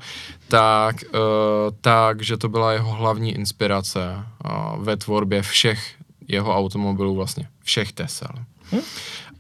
[0.49, 1.21] tak, uh,
[1.81, 5.95] tak, že to byla jeho hlavní inspirace uh, ve tvorbě všech
[6.29, 8.35] jeho automobilů, vlastně všech Tesel.
[8.73, 8.81] Mm.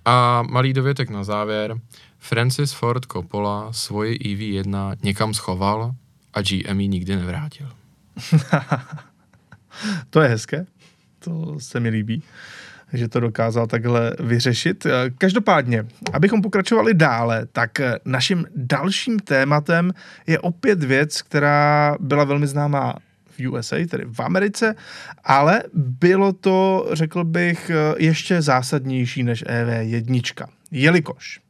[0.04, 1.76] A malý dovětek na závěr.
[2.18, 5.94] Francis Ford Coppola svoji EV1 někam schoval
[6.34, 7.68] a GM ji nikdy nevrátil.
[10.10, 10.66] to je hezké,
[11.18, 12.22] to se mi líbí
[12.92, 14.86] že to dokázal takhle vyřešit.
[15.18, 19.92] Každopádně, abychom pokračovali dále, tak naším dalším tématem
[20.26, 22.94] je opět věc, která byla velmi známá
[23.30, 24.74] v USA, tedy v Americe,
[25.24, 30.46] ale bylo to, řekl bych, ještě zásadnější než EV1.
[30.70, 31.40] Jelikož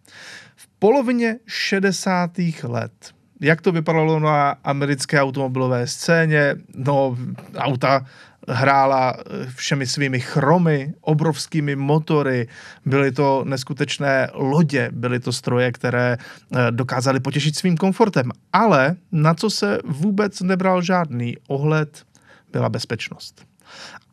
[0.56, 2.30] v polovině 60.
[2.62, 7.16] let jak to vypadalo na americké automobilové scéně, no
[7.56, 8.06] auta
[8.48, 12.48] hrála eh, všemi svými chromy, obrovskými motory,
[12.84, 18.30] byly to neskutečné lodě, byly to stroje, které eh, dokázaly potěšit svým komfortem.
[18.52, 22.04] Ale na co se vůbec nebral žádný ohled,
[22.52, 23.44] byla bezpečnost.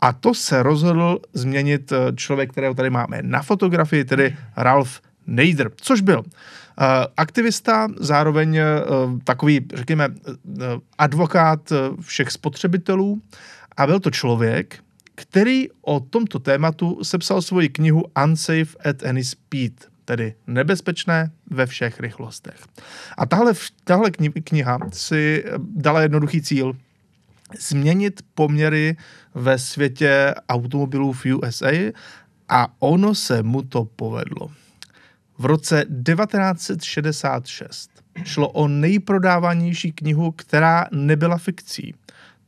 [0.01, 5.71] A to se rozhodl změnit eh, člověk, kterého tady máme na fotografii, tedy Ralph Nader,
[5.75, 6.23] což byl
[7.17, 8.59] aktivista, zároveň
[9.23, 10.09] takový, řekněme,
[10.97, 13.21] advokát všech spotřebitelů
[13.77, 14.83] a byl to člověk,
[15.15, 19.73] který o tomto tématu sepsal svoji knihu Unsafe at Any Speed,
[20.05, 22.59] tedy nebezpečné ve všech rychlostech.
[23.17, 24.11] A tahle, tahle
[24.43, 26.73] kniha si dala jednoduchý cíl,
[27.59, 28.97] změnit poměry
[29.35, 31.91] ve světě automobilů v USA
[32.49, 34.51] a ono se mu to povedlo.
[35.37, 37.89] V roce 1966
[38.23, 41.93] šlo o nejprodávanější knihu, která nebyla fikcí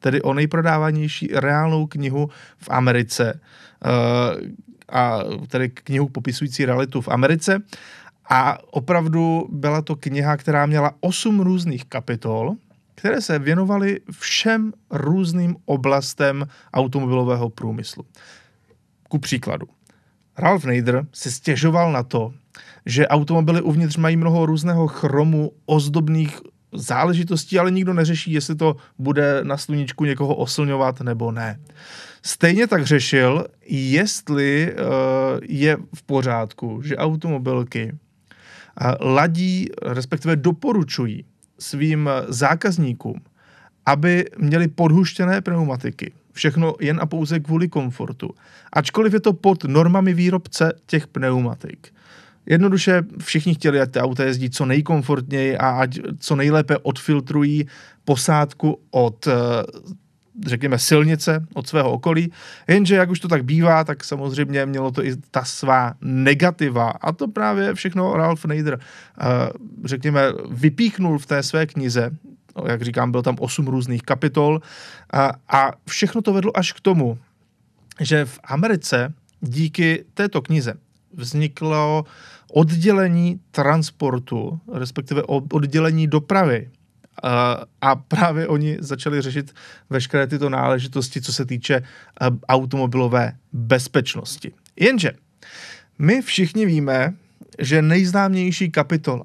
[0.06, 3.40] tedy o nejprodávanější reálnou knihu v Americe,
[3.86, 4.48] uh,
[4.90, 7.62] a tedy knihu popisující realitu v Americe.
[8.30, 12.54] A opravdu byla to kniha, která měla osm různých kapitol,
[12.96, 18.06] které se věnovaly všem různým oblastem automobilového průmyslu.
[19.10, 19.66] Ku příkladu,
[20.38, 22.34] Ralph Nader si stěžoval na to,
[22.86, 26.40] že automobily uvnitř mají mnoho různého chromu, ozdobných
[26.76, 31.60] záležitostí, ale nikdo neřeší, jestli to bude na sluníčku někoho oslňovat nebo ne.
[32.22, 34.86] Stejně tak řešil, jestli uh,
[35.44, 41.26] je v pořádku, že automobilky uh, ladí, respektive doporučují
[41.60, 43.22] svým zákazníkům,
[43.86, 46.12] aby měli podhuštěné pneumatiky.
[46.32, 48.30] Všechno jen a pouze kvůli komfortu.
[48.74, 51.94] Ačkoliv je to pod normami výrobce těch pneumatik.
[52.46, 57.66] Jednoduše všichni chtěli, ať ty auta jezdí co nejkomfortněji a ať co nejlépe odfiltrují
[58.06, 59.34] posádku od eh,
[60.46, 62.32] řekněme, silnice od svého okolí.
[62.68, 66.90] Jenže, jak už to tak bývá, tak samozřejmě mělo to i ta svá negativa.
[66.90, 69.26] A to právě všechno Ralph Nader, eh,
[69.86, 72.12] řekněme, vypíchnul v té své knize.
[72.68, 74.62] Jak říkám, byl tam osm různých kapitol.
[75.50, 77.18] A všechno to vedlo až k tomu,
[78.00, 80.74] že v Americe díky této knize
[81.14, 82.06] vzniklo
[82.52, 86.70] oddělení transportu, respektive oddělení dopravy.
[87.82, 89.54] A právě oni začali řešit
[89.90, 91.84] veškeré tyto náležitosti, co se týče
[92.48, 94.52] automobilové bezpečnosti.
[94.80, 95.12] Jenže
[96.00, 97.14] my všichni víme,
[97.60, 99.24] že nejznámější kapitola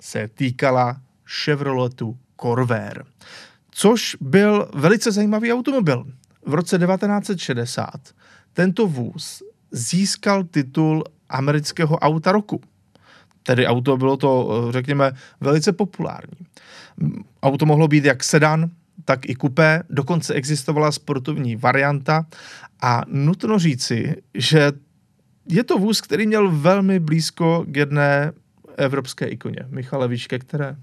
[0.00, 1.00] se týkala
[1.44, 3.04] Chevroletu Corvair,
[3.70, 6.06] což byl velice zajímavý automobil.
[6.46, 7.90] V roce 1960
[8.52, 12.60] tento vůz získal titul amerického auta roku.
[13.42, 16.46] Tedy auto bylo to, eh, řekněme, velice populární.
[17.42, 18.70] Auto mohlo být jak sedan,
[19.04, 22.26] tak i kupé, dokonce existovala sportovní varianta
[22.82, 24.72] a nutno říci, že
[25.48, 28.32] je to vůz, který měl velmi blízko k jedné
[28.76, 29.60] evropské ikoně.
[29.68, 30.76] Michale, víš ke které?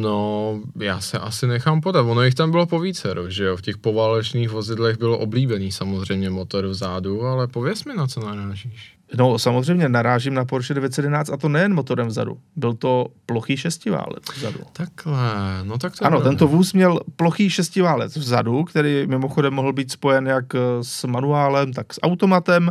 [0.00, 2.02] No, já se asi nechám podat.
[2.02, 3.56] Ono jich tam bylo po více, že jo?
[3.56, 8.96] V těch poválečných vozidlech bylo oblíbený samozřejmě motor vzadu, ale pověs mi, na co narážíš.
[9.18, 12.38] No samozřejmě narážím na Porsche 911 a to nejen motorem vzadu.
[12.56, 14.58] Byl to plochý šestiválec vzadu.
[14.72, 15.14] Takhle,
[15.62, 16.30] no tak to Ano, pravda.
[16.30, 20.44] tento vůz měl plochý šestiválec vzadu, který mimochodem mohl být spojen jak
[20.82, 22.70] s manuálem, tak s automatem.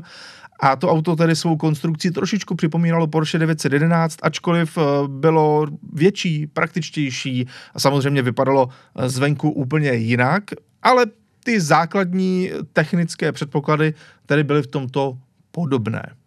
[0.61, 7.47] A to auto tedy svou konstrukcí trošičku připomínalo Porsche 911, ačkoliv eh, bylo větší, praktičtější
[7.73, 10.43] a samozřejmě vypadalo eh, zvenku úplně jinak,
[10.81, 11.05] ale
[11.43, 13.93] ty základní technické předpoklady
[14.25, 15.17] tedy byly v tomto
[15.51, 16.20] podobné.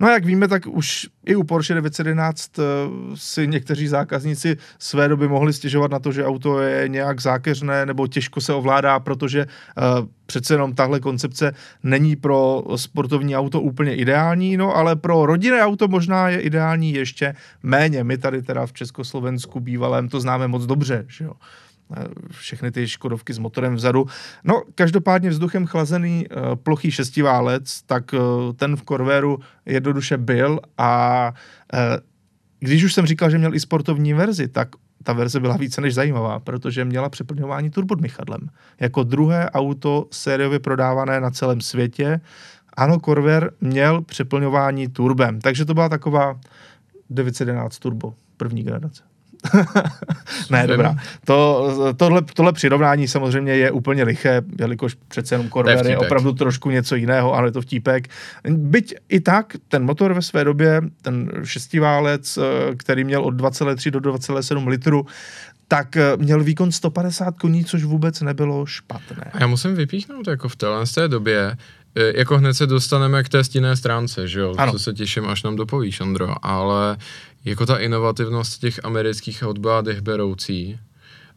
[0.00, 2.62] No a jak víme, tak už i u Porsche 911 eh,
[3.14, 8.06] si někteří zákazníci své doby mohli stěžovat na to, že auto je nějak zákeřné nebo
[8.06, 9.82] těžko se ovládá, protože eh,
[10.26, 11.52] přece jenom tahle koncepce
[11.82, 17.34] není pro sportovní auto úplně ideální, no ale pro rodinné auto možná je ideální ještě
[17.62, 18.04] méně.
[18.04, 21.32] My tady teda v Československu bývalém to známe moc dobře, že jo
[22.30, 24.06] všechny ty Škodovky s motorem vzadu.
[24.44, 28.20] No, každopádně vzduchem chlazený uh, plochý šestiválec, tak uh,
[28.56, 31.32] ten v Corvéru jednoduše byl a
[32.60, 34.68] když už jsem říkal, že měl i sportovní verzi, tak
[35.02, 38.40] ta verze byla více než zajímavá, protože měla přeplňování turbodmychadlem.
[38.80, 42.20] Jako druhé auto sériově prodávané na celém světě.
[42.76, 46.40] Ano, Corvair měl přeplňování turbem, takže to byla taková
[47.10, 49.02] 911 turbo první generace.
[50.50, 50.96] Ne, dobrá.
[51.24, 56.32] To, tohle, tohle přirovnání samozřejmě je úplně liché, jelikož přece jenom Corvair je, je opravdu
[56.32, 58.08] trošku něco jiného, ale je to vtípek.
[58.48, 62.38] Byť i tak, ten motor ve své době, ten šestiválec,
[62.76, 65.06] který měl od 2,3 do 2,7 litru,
[65.68, 69.30] tak měl výkon 150 koní, což vůbec nebylo špatné.
[69.32, 71.56] A já musím vypíchnout jako v téhle z té době,
[72.14, 74.72] jako hned se dostaneme k té stinné stránce, že jo, ano.
[74.72, 76.96] co se těším, až nám dopovíš, Ondro, ale
[77.48, 80.78] jako ta inovativnost těch amerických aut byla dechberoucí.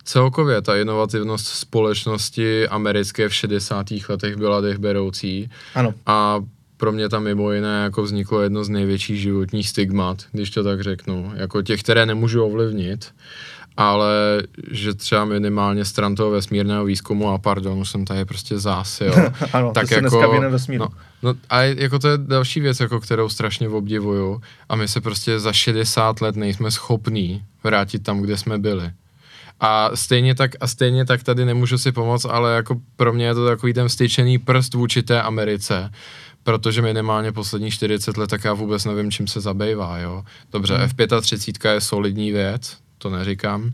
[0.03, 3.85] Celkově ta inovativnost společnosti americké v 60.
[4.09, 5.49] letech byla dechberoucí.
[5.75, 5.93] Ano.
[6.05, 6.39] A
[6.77, 10.81] pro mě tam mimo jiné jako vzniklo jedno z největších životních stigmat, když to tak
[10.81, 13.13] řeknu, jako těch, které nemůžu ovlivnit,
[13.77, 19.13] ale že třeba minimálně stran toho vesmírného výzkumu, a pardon, už jsem tady prostě zásil,
[19.53, 20.21] ano, tak jako,
[20.77, 20.87] no,
[21.23, 25.39] no, a jako to je další věc, jako kterou strašně obdivuju a my se prostě
[25.39, 28.91] za 60 let nejsme schopní vrátit tam, kde jsme byli.
[29.59, 33.33] A stejně tak, a stejně tak tady nemůžu si pomoct, ale jako pro mě je
[33.33, 35.91] to takový ten styčený prst vůči té Americe,
[36.43, 40.23] protože minimálně poslední 40 let, tak já vůbec nevím, čím se zabývá, jo.
[40.51, 40.85] Dobře, hmm.
[40.85, 43.71] F35 je solidní věc, to neříkám,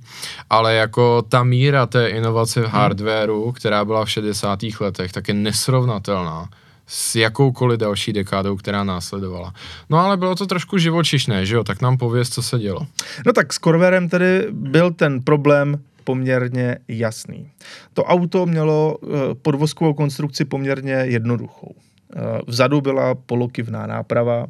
[0.49, 2.73] ale jako ta míra té inovace v hmm.
[2.73, 4.59] hardwareu, která byla v 60.
[4.79, 6.49] letech, tak je nesrovnatelná
[6.87, 9.53] s jakoukoliv další dekádou, která následovala.
[9.89, 11.63] No ale bylo to trošku živočišné, že jo?
[11.63, 12.87] Tak nám pověz, co se dělo.
[13.25, 17.51] No tak s Corvairem tedy byl ten problém poměrně jasný.
[17.93, 19.07] To auto mělo eh,
[19.41, 21.75] podvozkovou konstrukci poměrně jednoduchou.
[22.15, 24.47] Eh, vzadu byla polokivná náprava,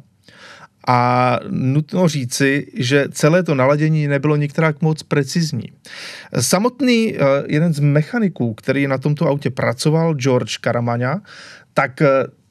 [0.86, 5.72] a nutno říci, že celé to naladění nebylo některak moc precizní.
[6.40, 11.20] Samotný uh, jeden z mechaniků, který na tomto autě pracoval, George Karamania,
[11.74, 12.06] tak uh,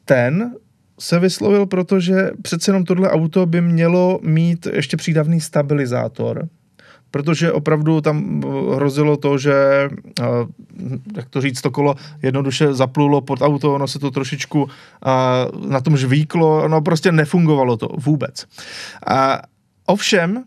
[0.05, 0.51] ten
[0.99, 6.47] se vyslovil, protože přece jenom tohle auto by mělo mít ještě přídavný stabilizátor,
[7.11, 8.41] protože opravdu tam
[8.75, 9.53] hrozilo to, že,
[11.15, 14.69] jak to říct, to kolo jednoduše zaplulo pod auto, ono se to trošičku
[15.67, 18.45] na tom žvíklo, no prostě nefungovalo to vůbec.
[19.07, 19.41] A
[19.85, 20.43] ovšem,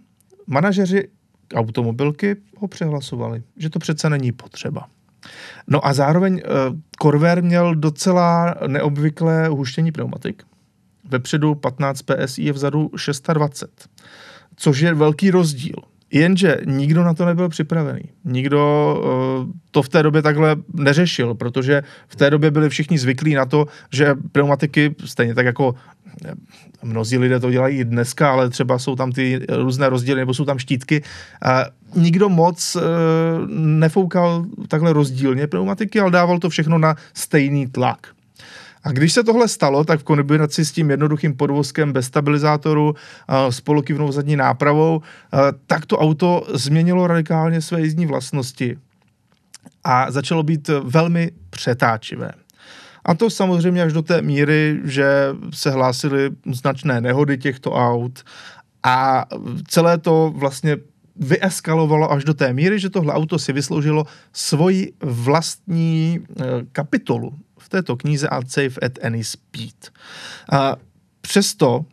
[0.46, 1.08] manažeři
[1.54, 4.86] automobilky ho přehlasovali, že to přece není potřeba.
[5.66, 6.42] No a zároveň
[7.02, 10.42] Corvair měl docela neobvyklé huštění pneumatik.
[11.04, 13.70] Vepředu 15 PSI, vzadu 620,
[14.56, 15.76] což je velký rozdíl.
[16.12, 18.00] Jenže nikdo na to nebyl připravený.
[18.24, 18.94] Nikdo
[19.44, 23.46] uh, to v té době takhle neřešil, protože v té době byli všichni zvyklí na
[23.46, 25.74] to, že pneumatiky, stejně tak jako
[26.82, 30.44] mnozí lidé to dělají i dneska, ale třeba jsou tam ty různé rozdíly, nebo jsou
[30.44, 31.02] tam štítky.
[31.96, 32.82] Nikdo moc uh,
[33.56, 38.06] nefoukal takhle rozdílně pneumatiky, ale dával to všechno na stejný tlak.
[38.84, 42.94] A když se tohle stalo, tak v kombinaci s tím jednoduchým podvozkem bez stabilizátoru,
[43.50, 45.02] s polokivnou zadní nápravou,
[45.66, 48.78] tak to auto změnilo radikálně své jízdní vlastnosti
[49.84, 52.32] a začalo být velmi přetáčivé.
[53.04, 58.24] A to samozřejmě až do té míry, že se hlásily značné nehody těchto aut
[58.82, 59.26] a
[59.68, 60.76] celé to vlastně
[61.16, 67.34] vyeskalovalo až do té míry, že tohle auto si vysloužilo svoji vlastní e, kapitolu
[67.70, 69.90] této knize Safe at Any Speed.
[70.52, 70.76] A
[71.20, 71.84] přesto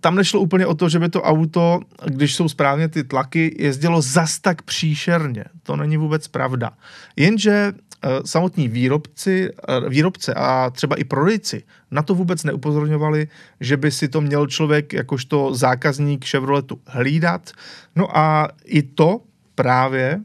[0.00, 4.02] tam nešlo úplně o to, že by to auto, když jsou správně ty tlaky, jezdilo
[4.02, 5.44] zas tak příšerně.
[5.62, 6.72] To není vůbec pravda.
[7.16, 7.72] Jenže
[8.04, 13.28] Eh, samotní výrobci, eh, výrobce a třeba i prodejci na to vůbec neupozorňovali,
[13.60, 17.50] že by si to měl člověk jakožto zákazník Chevroletu hlídat.
[17.96, 19.20] No a i to
[19.54, 20.20] právě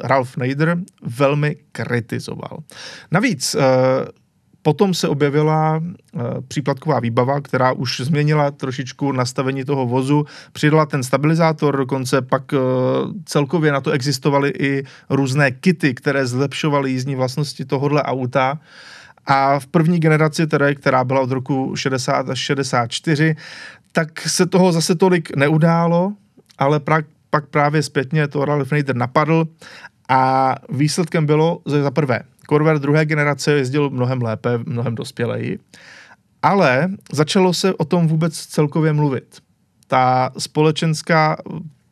[0.00, 2.58] Ralph Nader velmi kritizoval.
[3.10, 3.62] Navíc uh,
[4.66, 11.02] Potom se objevila uh, příplatková výbava, která už změnila trošičku nastavení toho vozu, přidala ten
[11.02, 12.58] stabilizátor, dokonce pak uh,
[13.24, 18.58] celkově na to existovaly i různé kity, které zlepšovaly jízdní vlastnosti tohohle auta.
[19.26, 23.36] A v první generaci, tedy, která byla od roku 60 až 64,
[23.92, 26.12] tak se toho zase tolik neudálo,
[26.58, 27.02] ale pra,
[27.36, 29.48] pak právě zpětně to Ralph Nader napadl
[30.08, 35.58] a výsledkem bylo, že za prvé Corvair druhé generace jezdil mnohem lépe, mnohem dospěleji,
[36.42, 39.38] ale začalo se o tom vůbec celkově mluvit.
[39.86, 41.36] Ta společenská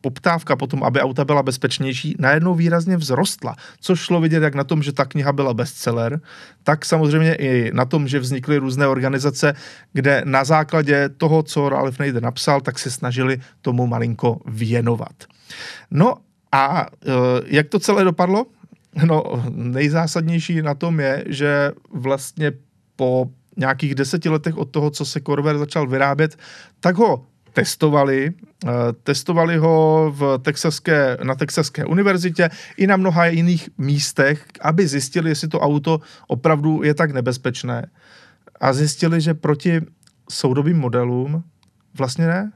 [0.00, 4.82] poptávka potom, aby auta byla bezpečnější, najednou výrazně vzrostla, což šlo vidět jak na tom,
[4.82, 6.20] že ta kniha byla bestseller,
[6.62, 9.54] tak samozřejmě i na tom, že vznikly různé organizace,
[9.92, 15.33] kde na základě toho, co Ralph Nader napsal, tak se snažili tomu malinko věnovat.
[15.90, 16.14] No
[16.52, 17.10] a e,
[17.46, 18.46] jak to celé dopadlo?
[19.04, 22.52] No, nejzásadnější na tom je, že vlastně
[22.96, 26.38] po nějakých deseti letech od toho, co se Corvair začal vyrábět,
[26.80, 28.32] tak ho testovali.
[28.66, 28.70] Eh,
[29.02, 35.48] testovali ho v texaské, na Texaské univerzitě i na mnoha jiných místech, aby zjistili, jestli
[35.48, 37.90] to auto opravdu je tak nebezpečné.
[38.60, 39.80] A zjistili, že proti
[40.30, 41.44] soudobým modelům
[41.94, 42.52] vlastně ne.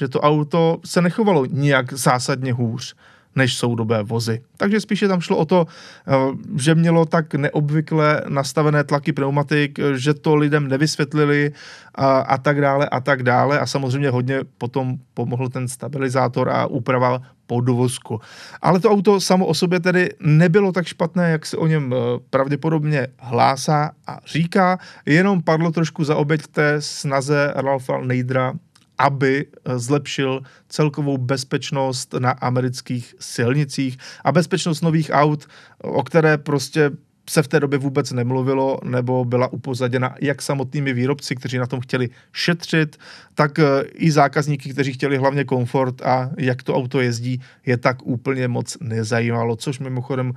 [0.00, 2.94] Že to auto se nechovalo nijak zásadně hůř
[3.36, 4.42] než soudobé vozy.
[4.56, 6.12] Takže spíše tam šlo o to, eh,
[6.56, 11.52] že mělo tak neobvykle nastavené tlaky pneumatik, že to lidem nevysvětlili
[11.94, 16.66] a, a tak dále a tak dále a samozřejmě hodně potom pomohl ten stabilizátor a
[16.66, 18.20] úprava podvozku.
[18.62, 21.96] Ale to auto samo o sobě tedy nebylo tak špatné, jak se o něm eh,
[22.30, 28.52] pravděpodobně hlásá a říká, jenom padlo trošku za oběť té snaze Ralfa Neidra
[29.00, 35.46] aby eh, zlepšil celkovou bezpečnost na amerických silnicích a bezpečnost nových aut,
[35.82, 36.90] o které prostě
[37.30, 41.80] se v té době vůbec nemluvilo, nebo byla upozaděna jak samotnými výrobci, kteří na tom
[41.80, 42.96] chtěli šetřit,
[43.34, 47.96] tak eh, i zákazníky, kteří chtěli hlavně komfort a jak to auto jezdí, je tak
[48.02, 50.32] úplně moc nezajímalo, což mimochodem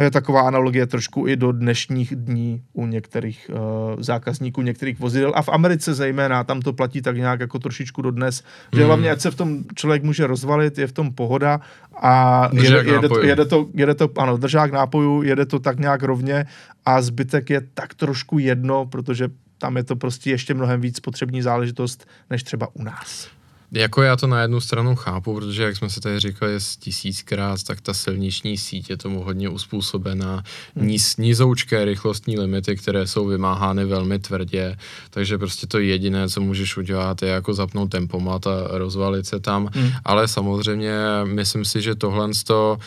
[0.00, 5.42] je taková analogie trošku i do dnešních dní u některých uh, zákazníků některých vozidel a
[5.42, 8.42] v Americe zejména, tam to platí tak nějak jako trošičku do dnes,
[8.72, 8.86] že hmm.
[8.86, 11.60] hlavně ať se v tom člověk může rozvalit, je v tom pohoda
[12.02, 16.02] a jede, jede, to, jede, to, jede to, ano, držák nápojů, jede to tak nějak
[16.02, 16.46] rovně
[16.84, 19.28] a zbytek je tak trošku jedno, protože
[19.58, 23.28] tam je to prostě ještě mnohem víc potřební záležitost, než třeba u nás.
[23.72, 27.62] Jako já to na jednu stranu chápu, protože jak jsme si tady říkali z tisíckrát,
[27.62, 30.42] tak ta silniční síť je tomu hodně uspůsobená.
[30.76, 30.86] Hmm.
[30.86, 34.76] Níz, nízoučké rychlostní limity, které jsou vymáhány velmi tvrdě,
[35.10, 39.68] takže prostě to jediné, co můžeš udělat, je jako zapnout tempomat a rozvalit se tam.
[39.74, 39.90] Hmm.
[40.04, 40.94] Ale samozřejmě
[41.24, 42.78] myslím si, že tohle to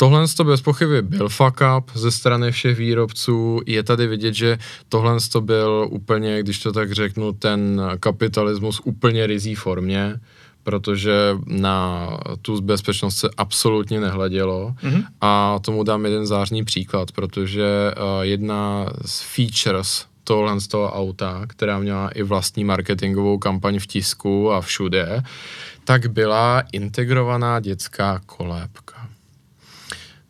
[0.00, 3.60] Tohle to bez pochyby byl fuck up ze strany všech výrobců.
[3.66, 9.26] Je tady vidět, že tohle to byl úplně, když to tak řeknu, ten kapitalismus úplně
[9.26, 10.20] rizí formě,
[10.62, 12.08] protože na
[12.42, 14.74] tu bezpečnost se absolutně nehledělo.
[14.82, 15.04] Mm-hmm.
[15.20, 21.42] A tomu dám jeden zářný příklad, protože uh, jedna z features tohle z toho auta,
[21.46, 25.22] která měla i vlastní marketingovou kampaň v tisku a všude,
[25.84, 28.99] tak byla integrovaná dětská kolébka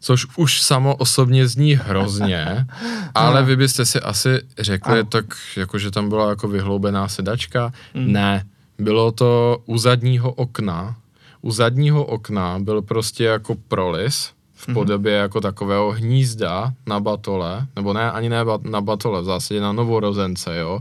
[0.00, 2.66] což už samo osobně zní hrozně,
[3.14, 5.24] ale vy byste si asi řekli, tak
[5.56, 7.72] jako, že tam byla jako vyhloubená sedačka.
[7.94, 8.12] Mm.
[8.12, 8.44] Ne,
[8.78, 10.96] bylo to u zadního okna.
[11.42, 14.74] U zadního okna byl prostě jako prolis v mhm.
[14.74, 15.22] podobě mm-hmm.
[15.22, 20.58] jako takového hnízda na batole, nebo ne, ani ne na batole, v zásadě na novorozence,
[20.58, 20.80] jo,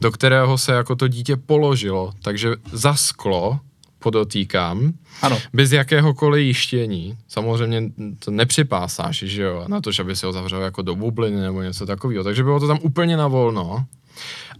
[0.00, 3.60] do kterého se jako to dítě položilo, takže za sklo
[4.00, 4.92] podotýkám,
[5.22, 5.38] ano.
[5.52, 7.18] bez jakéhokoliv jištění.
[7.28, 7.82] Samozřejmě
[8.18, 11.62] to nepřipásáš, že jo, na to, že by se ho zavřel jako do bubliny nebo
[11.62, 12.24] něco takového.
[12.24, 13.86] Takže bylo to tam úplně na volno.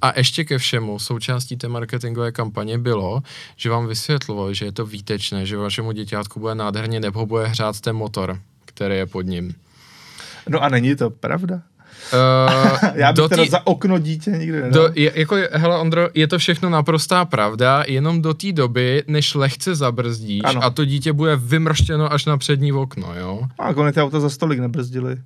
[0.02, 3.22] A ještě ke všemu, součástí té marketingové kampaně bylo,
[3.56, 7.80] že vám vysvětlovalo, že je to výtečné, že vašemu děťátku bude nádherně nebo bude hrát
[7.80, 9.54] ten motor, který je pod ním.
[10.48, 11.62] No a není to pravda?
[12.12, 14.70] Uh, Já bych teda tý, za okno dítě nikdy nedal.
[14.70, 19.34] Do, je, jako, hele Ondro, je to všechno naprostá pravda, jenom do té doby, než
[19.34, 20.64] lehce zabrzdíš ano.
[20.64, 23.40] a to dítě bude vymrštěno až na přední okno, jo?
[23.58, 25.16] A jako ty auta za stolik nebrzdili.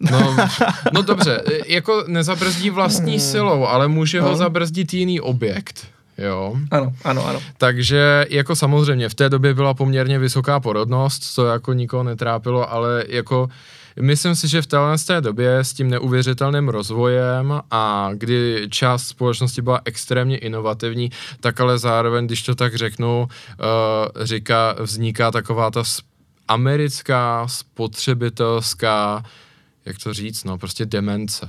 [0.00, 0.36] No,
[0.92, 3.20] no dobře, jako nezabrzdí vlastní hmm.
[3.20, 4.28] silou, ale může no.
[4.28, 5.86] ho zabrzdit jiný objekt.
[6.18, 6.56] jo.
[6.70, 7.40] Ano, ano, ano.
[7.58, 13.04] Takže jako samozřejmě v té době byla poměrně vysoká porodnost, co jako nikoho netrápilo, ale
[13.08, 13.48] jako
[14.00, 19.62] Myslím si, že v téhle té době s tím neuvěřitelným rozvojem a kdy část společnosti
[19.62, 25.82] byla extrémně inovativní, tak ale zároveň, když to tak řeknu, uh, říká, vzniká taková ta
[26.48, 29.24] americká spotřebitelská,
[29.84, 31.48] jak to říct, no, prostě demence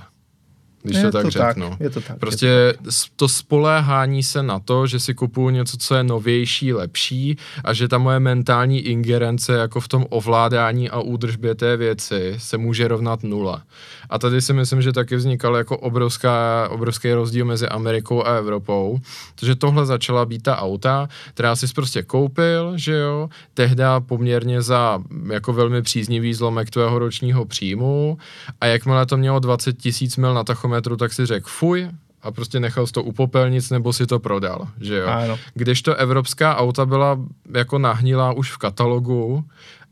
[0.83, 1.69] když je to tak to řeknu.
[1.69, 2.93] Tak, je to tak, prostě je to, tak.
[3.15, 7.87] to spoléhání se na to, že si kupuju něco, co je novější, lepší a že
[7.87, 13.23] ta moje mentální ingerence jako v tom ovládání a údržbě té věci se může rovnat
[13.23, 13.63] nula.
[14.09, 18.99] A tady si myslím, že taky vznikal jako obrovská, obrovský rozdíl mezi Amerikou a Evropou,
[19.35, 24.99] protože tohle začala být ta auta, která si prostě koupil, že jo, tehda poměrně za
[25.33, 28.17] jako velmi příznivý zlomek tvého ročního příjmu
[28.61, 31.89] a jakmile to mělo 20 tisíc mil na tachometru, tak si řekl fuj,
[32.21, 35.07] a prostě nechal to u popelnic nebo si to prodal, že jo.
[35.07, 35.39] Ano.
[35.53, 37.19] Když to evropská auta byla
[37.53, 39.43] jako nahnilá už v katalogu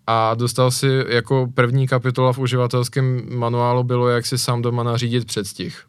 [0.07, 5.25] a dostal si jako první kapitola v uživatelském manuálu bylo, jak si sám doma nařídit
[5.25, 5.85] předstih.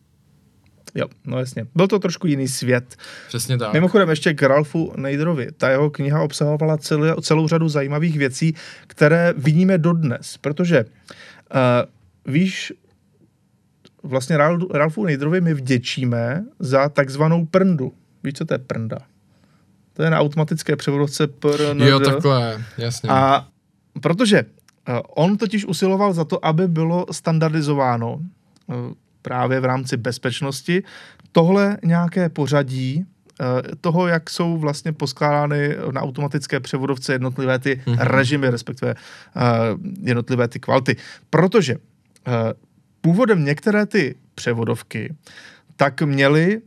[0.95, 1.67] Jo, no jasně.
[1.75, 2.97] Byl to trošku jiný svět.
[3.29, 3.73] Přesně tak.
[3.73, 5.49] Mimochodem ještě k Ralfu Neidrovi.
[5.57, 8.55] Ta jeho kniha obsahovala celý, celou řadu zajímavých věcí,
[8.87, 12.73] které vidíme dodnes, protože uh, víš,
[14.03, 14.37] vlastně
[14.73, 17.93] Ralfu Neidrovi my vděčíme za takzvanou prndu.
[18.25, 18.99] Víš, co to je prnda?
[19.93, 21.81] To je na automatické převodovce PRND.
[21.81, 23.11] Jo, takhle, jasně.
[23.11, 23.49] A
[24.03, 28.23] protože uh, on totiž usiloval za to, aby bylo standardizováno uh,
[29.23, 30.83] právě v rámci bezpečnosti
[31.33, 33.07] tohle nějaké pořadí
[33.81, 37.97] toho, jak jsou vlastně poskládány na automatické převodovce jednotlivé ty mm-hmm.
[38.01, 38.95] režimy, respektive
[40.03, 40.97] jednotlivé ty kvality.
[41.31, 41.77] Protože
[43.01, 45.15] původem některé ty převodovky
[45.77, 46.61] tak měly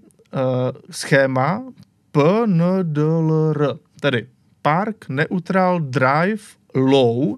[0.91, 1.63] schéma
[2.11, 3.67] PNDLR,
[3.99, 4.27] tedy
[4.61, 6.43] Park Neutral Drive
[6.75, 7.35] Low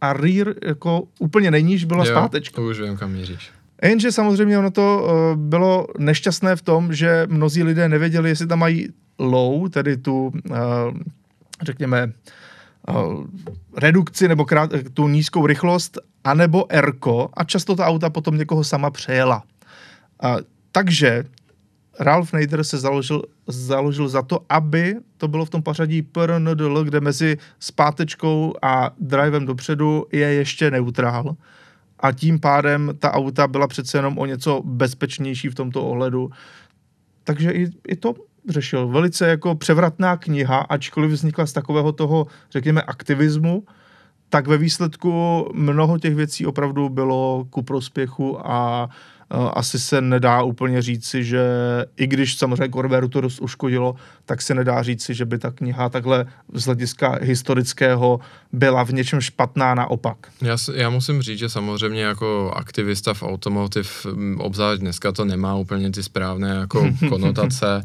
[0.00, 2.56] a rear jako úplně nejníž byla jo, zpátečka.
[2.56, 3.50] to už vím, kam míříš.
[3.82, 8.58] Jenže samozřejmě ono to uh, bylo nešťastné v tom, že mnozí lidé nevěděli, jestli tam
[8.58, 10.56] mají low, tedy tu, uh,
[11.62, 12.12] řekněme,
[12.88, 13.26] uh,
[13.76, 18.90] redukci nebo krát, tu nízkou rychlost, anebo erko a často ta auta potom někoho sama
[18.90, 19.42] přejela.
[20.72, 21.24] Takže
[22.00, 27.00] Ralph Nader se založil, založil za to, aby to bylo v tom pořadí PRNDL, kde
[27.00, 31.36] mezi zpátečkou a drivem dopředu je ještě neutrál
[32.00, 36.30] a tím pádem ta auta byla přece jenom o něco bezpečnější v tomto ohledu.
[37.24, 38.14] Takže i, i to
[38.48, 38.88] řešil.
[38.88, 43.64] Velice jako převratná kniha, ačkoliv vznikla z takového toho, řekněme, aktivismu,
[44.28, 48.88] tak ve výsledku mnoho těch věcí opravdu bylo ku prospěchu a
[49.30, 51.44] asi se nedá úplně říci, že
[51.96, 53.94] i když samozřejmě Corveru to dost uškodilo,
[54.26, 58.20] tak se nedá říci, že by ta kniha takhle z hlediska historického
[58.52, 60.16] byla v něčem špatná naopak.
[60.42, 63.88] Já, já musím říct, že samozřejmě jako aktivista v automotive,
[64.38, 67.82] obzvlášť dneska to nemá úplně ty správné jako konotace,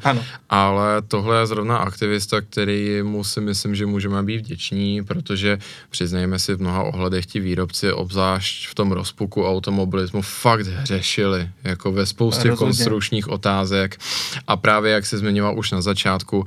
[0.49, 5.57] ale tohle je zrovna aktivista, který mu si myslím, že můžeme být vděční, protože
[5.89, 11.49] přiznejme si v mnoha ohledech ti výrobci, obzvlášť v tom rozpuku automobilismu, fakt hřešili byli,
[11.63, 12.65] jako ve spoustě Rozhodně.
[12.65, 13.99] konstrukčních otázek
[14.47, 16.45] a právě jak se zmiňoval už na začátku,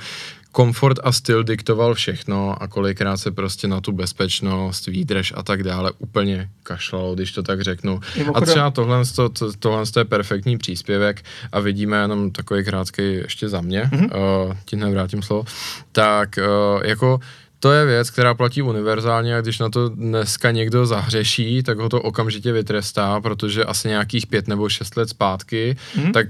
[0.53, 5.63] komfort a styl diktoval všechno a kolikrát se prostě na tu bezpečnost, výdrž a tak
[5.63, 8.01] dále úplně kašlalo, když to tak řeknu.
[8.35, 13.49] A třeba tohle, to, to, tohle je perfektní příspěvek a vidíme jenom takový krátký ještě
[13.49, 14.47] za mě, mm-hmm.
[14.49, 15.45] uh, ti nevrátím slovo,
[15.93, 17.21] tak uh, jako
[17.61, 21.89] to je věc, která platí univerzálně a když na to dneska někdo zahřeší, tak ho
[21.89, 26.13] to okamžitě vytrestá, protože asi nějakých pět nebo šest let zpátky, mm.
[26.13, 26.27] tak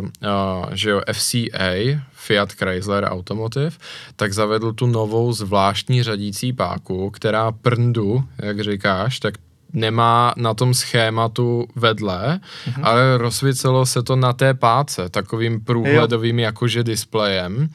[0.00, 3.70] uh, uh, že jo, FCA, Fiat Chrysler Automotive,
[4.16, 9.34] tak zavedl tu novou zvláštní řadící páku, která prndu, jak říkáš, tak
[9.72, 12.80] nemá na tom schématu vedle, mm-hmm.
[12.82, 16.44] ale rozsvícelo se to na té páce, takovým průhledovým jo.
[16.44, 17.68] jakože displejem.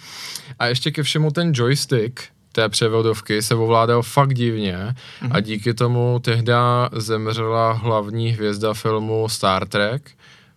[0.60, 2.22] A ještě ke všemu ten joystick,
[2.60, 5.26] té převodovky se ovládal fakt divně mm-hmm.
[5.32, 5.43] a mhm.
[5.43, 10.12] díky tomu tehda zemřela hlavní hvězda filmu Star Trek,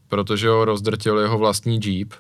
[0.09, 2.15] protože ho rozdrtil jeho vlastní Jeep.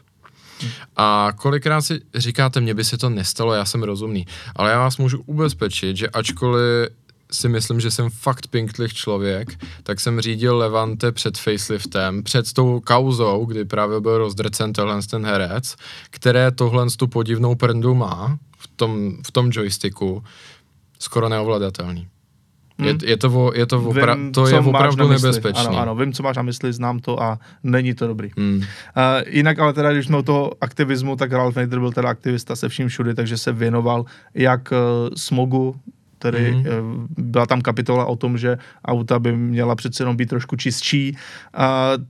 [0.96, 4.26] A kolikrát si říkáte, mně by se to nestalo, já jsem rozumný,
[4.56, 6.88] ale já vás můžu ubezpečit, že ačkoliv
[7.32, 9.48] si myslím, že jsem fakt pinktlich člověk,
[9.82, 15.26] tak jsem řídil Levante před faceliftem, před tou kauzou, kdy právě byl rozdrcen tenhle ten
[15.26, 15.76] herec,
[16.10, 18.92] které tohle tu podivnou prndu má, v tom,
[19.26, 20.22] v tom joysticku
[20.98, 22.08] skoro neovladatelný.
[22.78, 25.66] Je, je to, vo- je to, opra- Vím, to je opravdu nebezpečné.
[25.68, 28.30] Ano, ano, vím, co máš na mysli, znám to a není to dobrý.
[28.36, 28.56] Hmm.
[28.56, 28.62] Uh,
[29.26, 32.88] jinak ale teda, když jsme toho aktivismu, tak Ralph Nader byl teda aktivista se vším
[32.88, 34.04] všudy, takže se věnoval
[34.34, 34.78] jak uh,
[35.16, 35.76] smogu,
[36.22, 36.62] tedy Mhm.
[36.62, 37.06] mm-hmm.
[37.18, 41.62] byla tam kapitola o tom, že auta by měla přece jenom být trošku čistší, uh,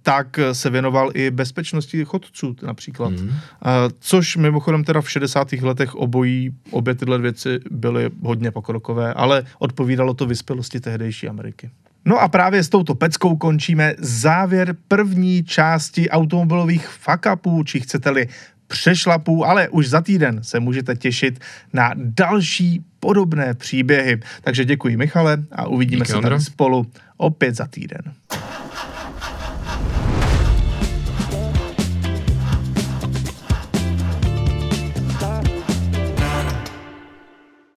[0.02, 3.12] tak se věnoval i bezpečnosti chodců například.
[3.12, 3.28] Mm-hmm.
[3.28, 5.52] Uh, což mimochodem teda v 60.
[5.52, 11.70] letech obojí, obě tyhle věci byly hodně pokrokové, ale odpovídalo to vyspělosti tehdejší Ameriky.
[12.04, 18.28] No a právě s touto peckou končíme závěr první části automobilových fuck-upů, či chcete-li
[18.72, 21.40] přešlapů, ale už za týden se můžete těšit
[21.72, 24.20] na další podobné příběhy.
[24.40, 28.02] Takže děkuji Michale a uvidíme Díky, se tady spolu opět za týden.